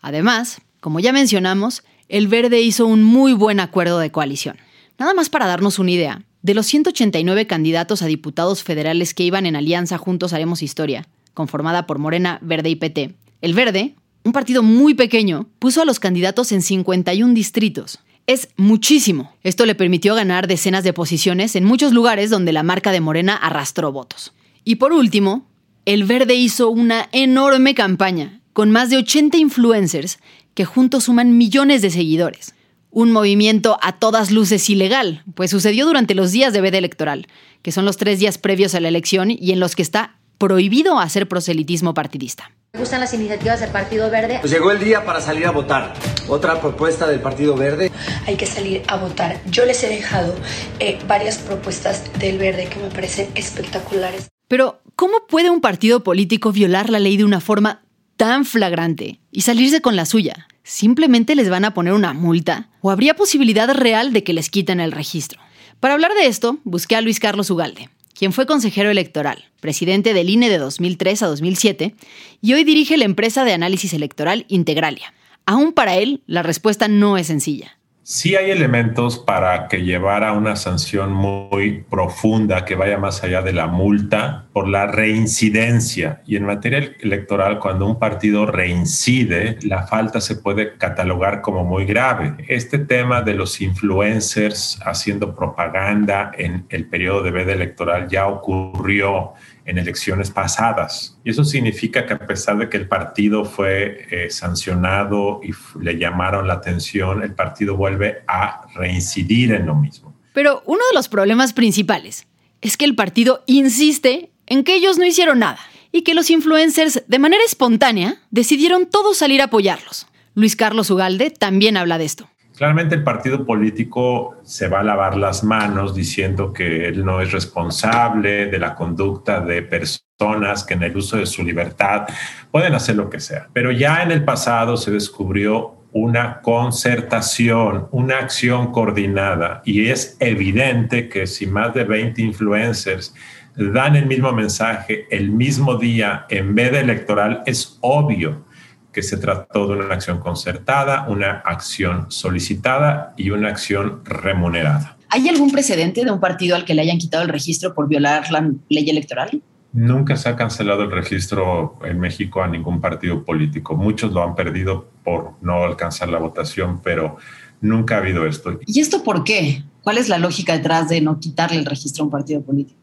Además, 0.00 0.62
como 0.80 0.98
ya 0.98 1.12
mencionamos, 1.12 1.84
el 2.08 2.28
Verde 2.28 2.62
hizo 2.62 2.86
un 2.86 3.02
muy 3.02 3.34
buen 3.34 3.60
acuerdo 3.60 3.98
de 3.98 4.10
coalición. 4.10 4.56
Nada 4.98 5.12
más 5.12 5.28
para 5.28 5.46
darnos 5.46 5.78
una 5.78 5.90
idea, 5.90 6.22
de 6.40 6.54
los 6.54 6.64
189 6.66 7.46
candidatos 7.46 8.00
a 8.00 8.06
diputados 8.06 8.62
federales 8.62 9.12
que 9.12 9.24
iban 9.24 9.44
en 9.44 9.54
alianza 9.54 9.98
Juntos 9.98 10.32
Haremos 10.32 10.62
Historia, 10.62 11.06
conformada 11.34 11.86
por 11.86 11.98
Morena, 11.98 12.38
Verde 12.40 12.70
y 12.70 12.76
PT, 12.76 13.14
el 13.42 13.52
Verde, 13.52 13.94
un 14.24 14.32
partido 14.32 14.62
muy 14.62 14.94
pequeño, 14.94 15.48
puso 15.58 15.82
a 15.82 15.84
los 15.84 16.00
candidatos 16.00 16.50
en 16.50 16.62
51 16.62 17.34
distritos, 17.34 17.98
es 18.26 18.48
muchísimo. 18.56 19.34
Esto 19.42 19.66
le 19.66 19.74
permitió 19.74 20.14
ganar 20.14 20.46
decenas 20.46 20.84
de 20.84 20.92
posiciones 20.92 21.56
en 21.56 21.64
muchos 21.64 21.92
lugares 21.92 22.30
donde 22.30 22.52
la 22.52 22.62
marca 22.62 22.92
de 22.92 23.00
Morena 23.00 23.36
arrastró 23.36 23.92
votos. 23.92 24.32
Y 24.64 24.76
por 24.76 24.92
último, 24.92 25.46
el 25.84 26.04
Verde 26.04 26.34
hizo 26.34 26.70
una 26.70 27.08
enorme 27.12 27.74
campaña 27.74 28.40
con 28.52 28.70
más 28.70 28.90
de 28.90 28.98
80 28.98 29.36
influencers 29.38 30.18
que 30.54 30.64
juntos 30.64 31.04
suman 31.04 31.36
millones 31.36 31.82
de 31.82 31.90
seguidores. 31.90 32.54
Un 32.90 33.10
movimiento 33.10 33.78
a 33.80 33.92
todas 33.98 34.30
luces 34.30 34.68
ilegal, 34.68 35.24
pues 35.34 35.50
sucedió 35.50 35.86
durante 35.86 36.14
los 36.14 36.30
días 36.30 36.52
de 36.52 36.60
veda 36.60 36.78
electoral, 36.78 37.26
que 37.62 37.72
son 37.72 37.84
los 37.84 37.96
tres 37.96 38.18
días 38.18 38.38
previos 38.38 38.74
a 38.74 38.80
la 38.80 38.88
elección 38.88 39.30
y 39.30 39.52
en 39.52 39.60
los 39.60 39.74
que 39.74 39.82
está 39.82 40.16
prohibido 40.42 40.98
hacer 40.98 41.28
proselitismo 41.28 41.94
partidista. 41.94 42.50
¿Me 42.72 42.80
gustan 42.80 42.98
las 42.98 43.14
iniciativas 43.14 43.60
del 43.60 43.70
Partido 43.70 44.10
Verde? 44.10 44.38
Pues 44.40 44.50
llegó 44.50 44.72
el 44.72 44.80
día 44.80 45.04
para 45.04 45.20
salir 45.20 45.46
a 45.46 45.52
votar. 45.52 45.94
Otra 46.28 46.60
propuesta 46.60 47.06
del 47.06 47.20
Partido 47.20 47.54
Verde. 47.54 47.92
Hay 48.26 48.34
que 48.34 48.46
salir 48.46 48.82
a 48.88 48.96
votar. 48.96 49.40
Yo 49.48 49.64
les 49.66 49.84
he 49.84 49.88
dejado 49.88 50.34
eh, 50.80 50.98
varias 51.06 51.38
propuestas 51.38 52.02
del 52.18 52.38
Verde 52.38 52.66
que 52.66 52.80
me 52.80 52.88
parecen 52.88 53.28
espectaculares. 53.36 54.30
Pero, 54.48 54.82
¿cómo 54.96 55.28
puede 55.28 55.48
un 55.48 55.60
partido 55.60 56.02
político 56.02 56.50
violar 56.50 56.90
la 56.90 56.98
ley 56.98 57.16
de 57.16 57.24
una 57.24 57.40
forma 57.40 57.84
tan 58.16 58.44
flagrante 58.44 59.20
y 59.30 59.42
salirse 59.42 59.80
con 59.80 59.94
la 59.94 60.06
suya? 60.06 60.48
¿Simplemente 60.64 61.36
les 61.36 61.50
van 61.50 61.64
a 61.64 61.72
poner 61.72 61.92
una 61.92 62.14
multa? 62.14 62.68
¿O 62.80 62.90
habría 62.90 63.14
posibilidad 63.14 63.72
real 63.72 64.12
de 64.12 64.24
que 64.24 64.32
les 64.32 64.50
quiten 64.50 64.80
el 64.80 64.90
registro? 64.90 65.40
Para 65.78 65.94
hablar 65.94 66.14
de 66.14 66.26
esto, 66.26 66.58
busqué 66.64 66.96
a 66.96 67.00
Luis 67.00 67.20
Carlos 67.20 67.48
Ugalde, 67.48 67.90
quien 68.18 68.32
fue 68.32 68.46
consejero 68.46 68.90
electoral, 68.90 69.44
presidente 69.60 70.14
del 70.14 70.30
INE 70.30 70.48
de 70.48 70.58
2003 70.58 71.22
a 71.22 71.26
2007 71.26 71.94
y 72.40 72.52
hoy 72.52 72.64
dirige 72.64 72.96
la 72.96 73.04
empresa 73.04 73.44
de 73.44 73.52
análisis 73.52 73.92
electoral 73.94 74.44
Integralia. 74.48 75.14
Aún 75.46 75.72
para 75.72 75.96
él, 75.96 76.22
la 76.26 76.42
respuesta 76.42 76.88
no 76.88 77.18
es 77.18 77.26
sencilla. 77.26 77.78
Sí 78.14 78.36
hay 78.36 78.50
elementos 78.50 79.18
para 79.18 79.68
que 79.68 79.84
llevara 79.84 80.34
una 80.34 80.54
sanción 80.54 81.14
muy 81.14 81.82
profunda 81.88 82.66
que 82.66 82.74
vaya 82.74 82.98
más 82.98 83.24
allá 83.24 83.40
de 83.40 83.54
la 83.54 83.68
multa 83.68 84.48
por 84.52 84.68
la 84.68 84.86
reincidencia. 84.86 86.20
Y 86.26 86.36
en 86.36 86.44
materia 86.44 86.92
electoral, 87.00 87.58
cuando 87.58 87.86
un 87.86 87.98
partido 87.98 88.44
reincide, 88.44 89.56
la 89.62 89.86
falta 89.86 90.20
se 90.20 90.36
puede 90.36 90.76
catalogar 90.76 91.40
como 91.40 91.64
muy 91.64 91.86
grave. 91.86 92.34
Este 92.48 92.78
tema 92.78 93.22
de 93.22 93.32
los 93.32 93.62
influencers 93.62 94.78
haciendo 94.84 95.34
propaganda 95.34 96.32
en 96.36 96.66
el 96.68 96.84
periodo 96.90 97.22
de 97.22 97.30
veda 97.30 97.54
electoral 97.54 98.08
ya 98.08 98.26
ocurrió 98.26 99.32
en 99.64 99.78
elecciones 99.78 100.30
pasadas. 100.30 101.18
Y 101.24 101.30
eso 101.30 101.44
significa 101.44 102.06
que 102.06 102.14
a 102.14 102.26
pesar 102.26 102.58
de 102.58 102.68
que 102.68 102.76
el 102.76 102.88
partido 102.88 103.44
fue 103.44 104.06
eh, 104.10 104.30
sancionado 104.30 105.40
y 105.42 105.52
le 105.80 105.98
llamaron 105.98 106.46
la 106.46 106.54
atención, 106.54 107.22
el 107.22 107.34
partido 107.34 107.76
vuelve 107.76 108.22
a 108.26 108.66
reincidir 108.74 109.52
en 109.52 109.66
lo 109.66 109.74
mismo. 109.74 110.14
Pero 110.32 110.62
uno 110.66 110.80
de 110.90 110.94
los 110.94 111.08
problemas 111.08 111.52
principales 111.52 112.26
es 112.60 112.76
que 112.76 112.84
el 112.84 112.94
partido 112.94 113.42
insiste 113.46 114.30
en 114.46 114.64
que 114.64 114.74
ellos 114.74 114.98
no 114.98 115.06
hicieron 115.06 115.40
nada 115.40 115.58
y 115.92 116.02
que 116.02 116.14
los 116.14 116.30
influencers, 116.30 117.02
de 117.06 117.18
manera 117.18 117.42
espontánea, 117.44 118.22
decidieron 118.30 118.86
todos 118.86 119.18
salir 119.18 119.42
a 119.42 119.44
apoyarlos. 119.44 120.06
Luis 120.34 120.56
Carlos 120.56 120.90
Ugalde 120.90 121.30
también 121.30 121.76
habla 121.76 121.98
de 121.98 122.06
esto. 122.06 122.28
Claramente 122.62 122.94
el 122.94 123.02
partido 123.02 123.44
político 123.44 124.36
se 124.44 124.68
va 124.68 124.78
a 124.78 124.82
lavar 124.84 125.16
las 125.16 125.42
manos 125.42 125.96
diciendo 125.96 126.52
que 126.52 126.86
él 126.86 127.04
no 127.04 127.20
es 127.20 127.32
responsable 127.32 128.46
de 128.46 128.58
la 128.60 128.76
conducta 128.76 129.40
de 129.40 129.62
personas 129.62 130.62
que 130.62 130.74
en 130.74 130.84
el 130.84 130.96
uso 130.96 131.16
de 131.16 131.26
su 131.26 131.42
libertad 131.42 132.06
pueden 132.52 132.72
hacer 132.74 132.94
lo 132.94 133.10
que 133.10 133.18
sea. 133.18 133.48
Pero 133.52 133.72
ya 133.72 134.04
en 134.04 134.12
el 134.12 134.24
pasado 134.24 134.76
se 134.76 134.92
descubrió 134.92 135.74
una 135.90 136.40
concertación, 136.40 137.88
una 137.90 138.18
acción 138.18 138.70
coordinada 138.70 139.60
y 139.64 139.88
es 139.88 140.16
evidente 140.20 141.08
que 141.08 141.26
si 141.26 141.48
más 141.48 141.74
de 141.74 141.82
20 141.82 142.22
influencers 142.22 143.12
dan 143.56 143.96
el 143.96 144.06
mismo 144.06 144.32
mensaje 144.32 145.08
el 145.10 145.32
mismo 145.32 145.78
día 145.78 146.26
en 146.28 146.54
vez 146.54 146.70
de 146.70 146.78
electoral, 146.78 147.42
es 147.44 147.76
obvio 147.80 148.44
que 148.92 149.02
se 149.02 149.16
trató 149.16 149.66
de 149.66 149.76
una 149.76 149.94
acción 149.94 150.18
concertada, 150.18 151.06
una 151.08 151.42
acción 151.44 152.06
solicitada 152.10 153.14
y 153.16 153.30
una 153.30 153.48
acción 153.48 154.04
remunerada. 154.04 154.96
¿Hay 155.08 155.28
algún 155.28 155.50
precedente 155.50 156.04
de 156.04 156.10
un 156.10 156.20
partido 156.20 156.56
al 156.56 156.64
que 156.64 156.74
le 156.74 156.82
hayan 156.82 156.98
quitado 156.98 157.22
el 157.22 157.28
registro 157.28 157.74
por 157.74 157.88
violar 157.88 158.30
la 158.30 158.50
ley 158.68 158.88
electoral? 158.88 159.42
Nunca 159.72 160.16
se 160.16 160.28
ha 160.28 160.36
cancelado 160.36 160.82
el 160.82 160.90
registro 160.90 161.78
en 161.84 161.98
México 161.98 162.42
a 162.42 162.48
ningún 162.48 162.80
partido 162.80 163.24
político. 163.24 163.74
Muchos 163.74 164.12
lo 164.12 164.22
han 164.22 164.34
perdido 164.34 164.88
por 165.02 165.32
no 165.40 165.64
alcanzar 165.64 166.10
la 166.10 166.18
votación, 166.18 166.80
pero 166.82 167.16
nunca 167.62 167.96
ha 167.96 167.98
habido 167.98 168.26
esto. 168.26 168.58
¿Y 168.66 168.80
esto 168.80 169.02
por 169.02 169.24
qué? 169.24 169.64
¿Cuál 169.82 169.98
es 169.98 170.08
la 170.08 170.18
lógica 170.18 170.52
detrás 170.52 170.88
de 170.88 171.00
no 171.00 171.18
quitarle 171.18 171.58
el 171.58 171.64
registro 171.64 172.02
a 172.02 172.04
un 172.06 172.10
partido 172.10 172.42
político? 172.42 172.78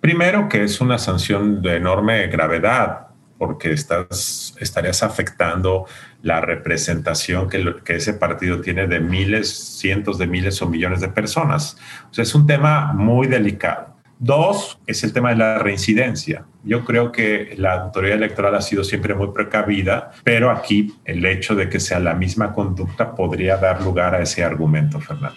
Primero 0.00 0.48
que 0.48 0.64
es 0.64 0.80
una 0.80 0.98
sanción 0.98 1.62
de 1.62 1.76
enorme 1.76 2.26
gravedad 2.26 3.08
porque 3.38 3.72
estás, 3.72 4.54
estarías 4.60 5.02
afectando 5.02 5.86
la 6.22 6.40
representación 6.40 7.48
que, 7.48 7.76
que, 7.84 7.96
ese 7.96 8.14
partido 8.14 8.60
tiene 8.60 8.86
de 8.86 9.00
miles, 9.00 9.52
cientos 9.78 10.18
de 10.18 10.26
miles 10.26 10.60
o 10.62 10.68
millones 10.68 11.00
de 11.00 11.08
personas. 11.08 11.76
O 12.10 12.14
sea, 12.14 12.22
es 12.22 12.34
un 12.34 12.46
tema 12.46 12.92
muy 12.92 13.26
delicado. 13.26 13.94
Dos, 14.18 14.78
es 14.86 15.02
el 15.04 15.12
tema 15.12 15.30
de 15.30 15.36
la 15.36 15.58
reincidencia. 15.58 16.44
Yo 16.62 16.84
creo 16.84 17.12
que 17.12 17.54
la 17.58 17.74
autoridad 17.74 18.16
electoral 18.16 18.54
ha 18.54 18.62
sido 18.62 18.84
siempre 18.84 19.14
muy 19.14 19.28
precavida, 19.32 20.12
pero 20.22 20.50
aquí 20.50 20.94
el 21.04 21.24
hecho 21.26 21.54
de 21.54 21.68
que 21.68 21.80
sea 21.80 21.98
la 21.98 22.14
misma 22.14 22.52
conducta 22.52 23.14
podría 23.14 23.56
dar 23.56 23.82
lugar 23.82 24.14
a 24.14 24.22
ese 24.22 24.44
argumento, 24.44 25.00
Fernando. 25.00 25.36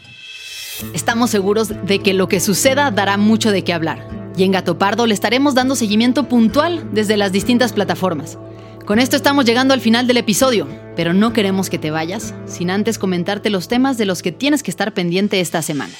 Estamos 0.93 1.31
seguros 1.31 1.73
de 1.85 1.99
que 1.99 2.13
lo 2.13 2.27
que 2.27 2.39
suceda 2.39 2.91
dará 2.91 3.17
mucho 3.17 3.51
de 3.51 3.63
qué 3.63 3.73
hablar. 3.73 4.16
Y 4.37 4.43
en 4.43 4.51
Gato 4.51 4.77
Pardo 4.77 5.07
le 5.07 5.15
estaremos 5.15 5.55
dando 5.55 5.75
seguimiento 5.75 6.29
puntual 6.29 6.87
desde 6.93 7.17
las 7.17 7.31
distintas 7.31 7.73
plataformas. 7.73 8.37
Con 8.85 8.99
esto 8.99 9.15
estamos 9.15 9.45
llegando 9.45 9.73
al 9.73 9.81
final 9.81 10.05
del 10.05 10.17
episodio, 10.17 10.67
pero 10.95 11.13
no 11.13 11.33
queremos 11.33 11.71
que 11.71 11.79
te 11.79 11.89
vayas 11.89 12.35
sin 12.45 12.69
antes 12.69 12.99
comentarte 12.99 13.49
los 13.49 13.67
temas 13.67 13.97
de 13.97 14.05
los 14.05 14.21
que 14.21 14.31
tienes 14.31 14.61
que 14.61 14.71
estar 14.71 14.93
pendiente 14.93 15.39
esta 15.39 15.63
semana. 15.63 15.93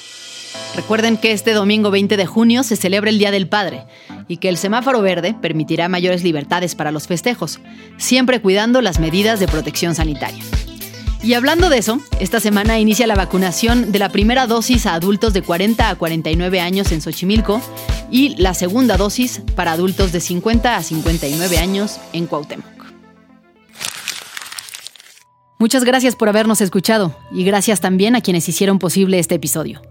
Recuerden 0.76 1.16
que 1.16 1.32
este 1.32 1.52
domingo 1.52 1.90
20 1.90 2.16
de 2.16 2.26
junio 2.26 2.62
se 2.62 2.76
celebra 2.76 3.10
el 3.10 3.18
Día 3.18 3.32
del 3.32 3.48
Padre 3.48 3.84
y 4.28 4.36
que 4.36 4.48
el 4.48 4.56
semáforo 4.56 5.02
verde 5.02 5.34
permitirá 5.34 5.88
mayores 5.88 6.22
libertades 6.22 6.76
para 6.76 6.92
los 6.92 7.08
festejos, 7.08 7.58
siempre 7.96 8.40
cuidando 8.40 8.80
las 8.80 9.00
medidas 9.00 9.40
de 9.40 9.48
protección 9.48 9.96
sanitaria. 9.96 10.44
Y 11.22 11.34
hablando 11.34 11.68
de 11.68 11.78
eso, 11.78 11.98
esta 12.20 12.38
semana 12.38 12.78
inicia 12.78 13.08
la 13.08 13.16
vacunación 13.16 13.90
de 13.90 13.98
la 13.98 14.10
primera 14.10 14.46
dosis 14.46 14.86
a 14.86 14.94
adultos 14.94 15.32
de 15.32 15.42
40 15.42 15.90
a 15.90 15.94
49 15.96 16.60
años 16.60 16.92
en 16.92 17.00
Xochimilco 17.00 17.60
y 18.10 18.36
la 18.36 18.54
segunda 18.54 18.96
dosis 18.96 19.42
para 19.54 19.72
adultos 19.72 20.12
de 20.12 20.20
50 20.20 20.76
a 20.76 20.82
59 20.82 21.58
años 21.58 21.98
en 22.12 22.26
Cuauhtémoc. 22.26 22.66
Muchas 25.58 25.84
gracias 25.84 26.14
por 26.14 26.28
habernos 26.28 26.60
escuchado 26.60 27.16
y 27.32 27.44
gracias 27.44 27.80
también 27.80 28.14
a 28.14 28.20
quienes 28.20 28.48
hicieron 28.48 28.78
posible 28.78 29.18
este 29.18 29.34
episodio. 29.34 29.82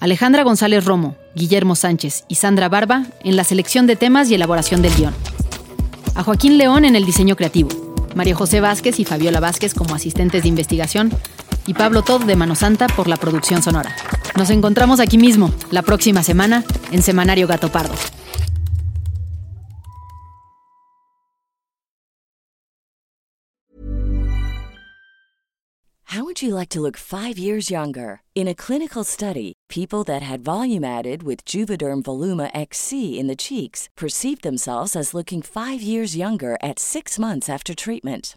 Alejandra 0.00 0.42
González 0.42 0.84
Romo, 0.84 1.16
Guillermo 1.34 1.74
Sánchez 1.74 2.24
y 2.28 2.36
Sandra 2.36 2.68
Barba 2.68 3.04
en 3.22 3.36
la 3.36 3.44
selección 3.44 3.86
de 3.86 3.96
temas 3.96 4.30
y 4.30 4.34
elaboración 4.34 4.82
del 4.82 4.94
guion. 4.94 5.14
A 6.14 6.22
Joaquín 6.22 6.56
León 6.56 6.84
en 6.84 6.96
el 6.96 7.04
diseño 7.04 7.36
creativo 7.36 7.86
María 8.16 8.34
José 8.34 8.60
Vázquez 8.62 8.98
y 8.98 9.04
Fabiola 9.04 9.40
Vázquez 9.40 9.74
como 9.74 9.94
asistentes 9.94 10.42
de 10.42 10.48
investigación 10.48 11.12
y 11.66 11.74
Pablo 11.74 12.02
Todd 12.02 12.24
de 12.24 12.36
Mano 12.36 12.54
Santa 12.54 12.86
por 12.86 13.08
la 13.08 13.16
producción 13.16 13.62
sonora. 13.62 13.94
Nos 14.36 14.50
encontramos 14.50 15.00
aquí 15.00 15.18
mismo, 15.18 15.52
la 15.70 15.82
próxima 15.82 16.22
semana, 16.22 16.64
en 16.90 17.02
Semanario 17.02 17.46
Gato 17.46 17.70
Pardo. 17.70 17.94
How 26.10 26.24
would 26.24 26.40
you 26.40 26.54
like 26.54 26.70
to 26.70 26.80
look 26.80 26.96
five 26.96 27.36
years 27.36 27.68
younger? 27.68 28.20
In 28.34 28.48
a 28.48 28.54
clinical 28.54 29.04
study, 29.04 29.52
people 29.68 30.02
that 30.04 30.22
had 30.22 30.42
volume 30.42 30.82
added 30.82 31.22
with 31.22 31.44
Juvederm 31.44 32.02
Voluma 32.02 32.50
XC 32.54 33.18
in 33.18 33.26
the 33.26 33.36
cheeks 33.36 33.90
perceived 33.96 34.42
themselves 34.42 34.96
as 34.96 35.12
looking 35.12 35.42
five 35.42 35.82
years 35.82 36.16
younger 36.16 36.56
at 36.62 36.78
six 36.78 37.18
months 37.18 37.50
after 37.50 37.74
treatment. 37.74 38.36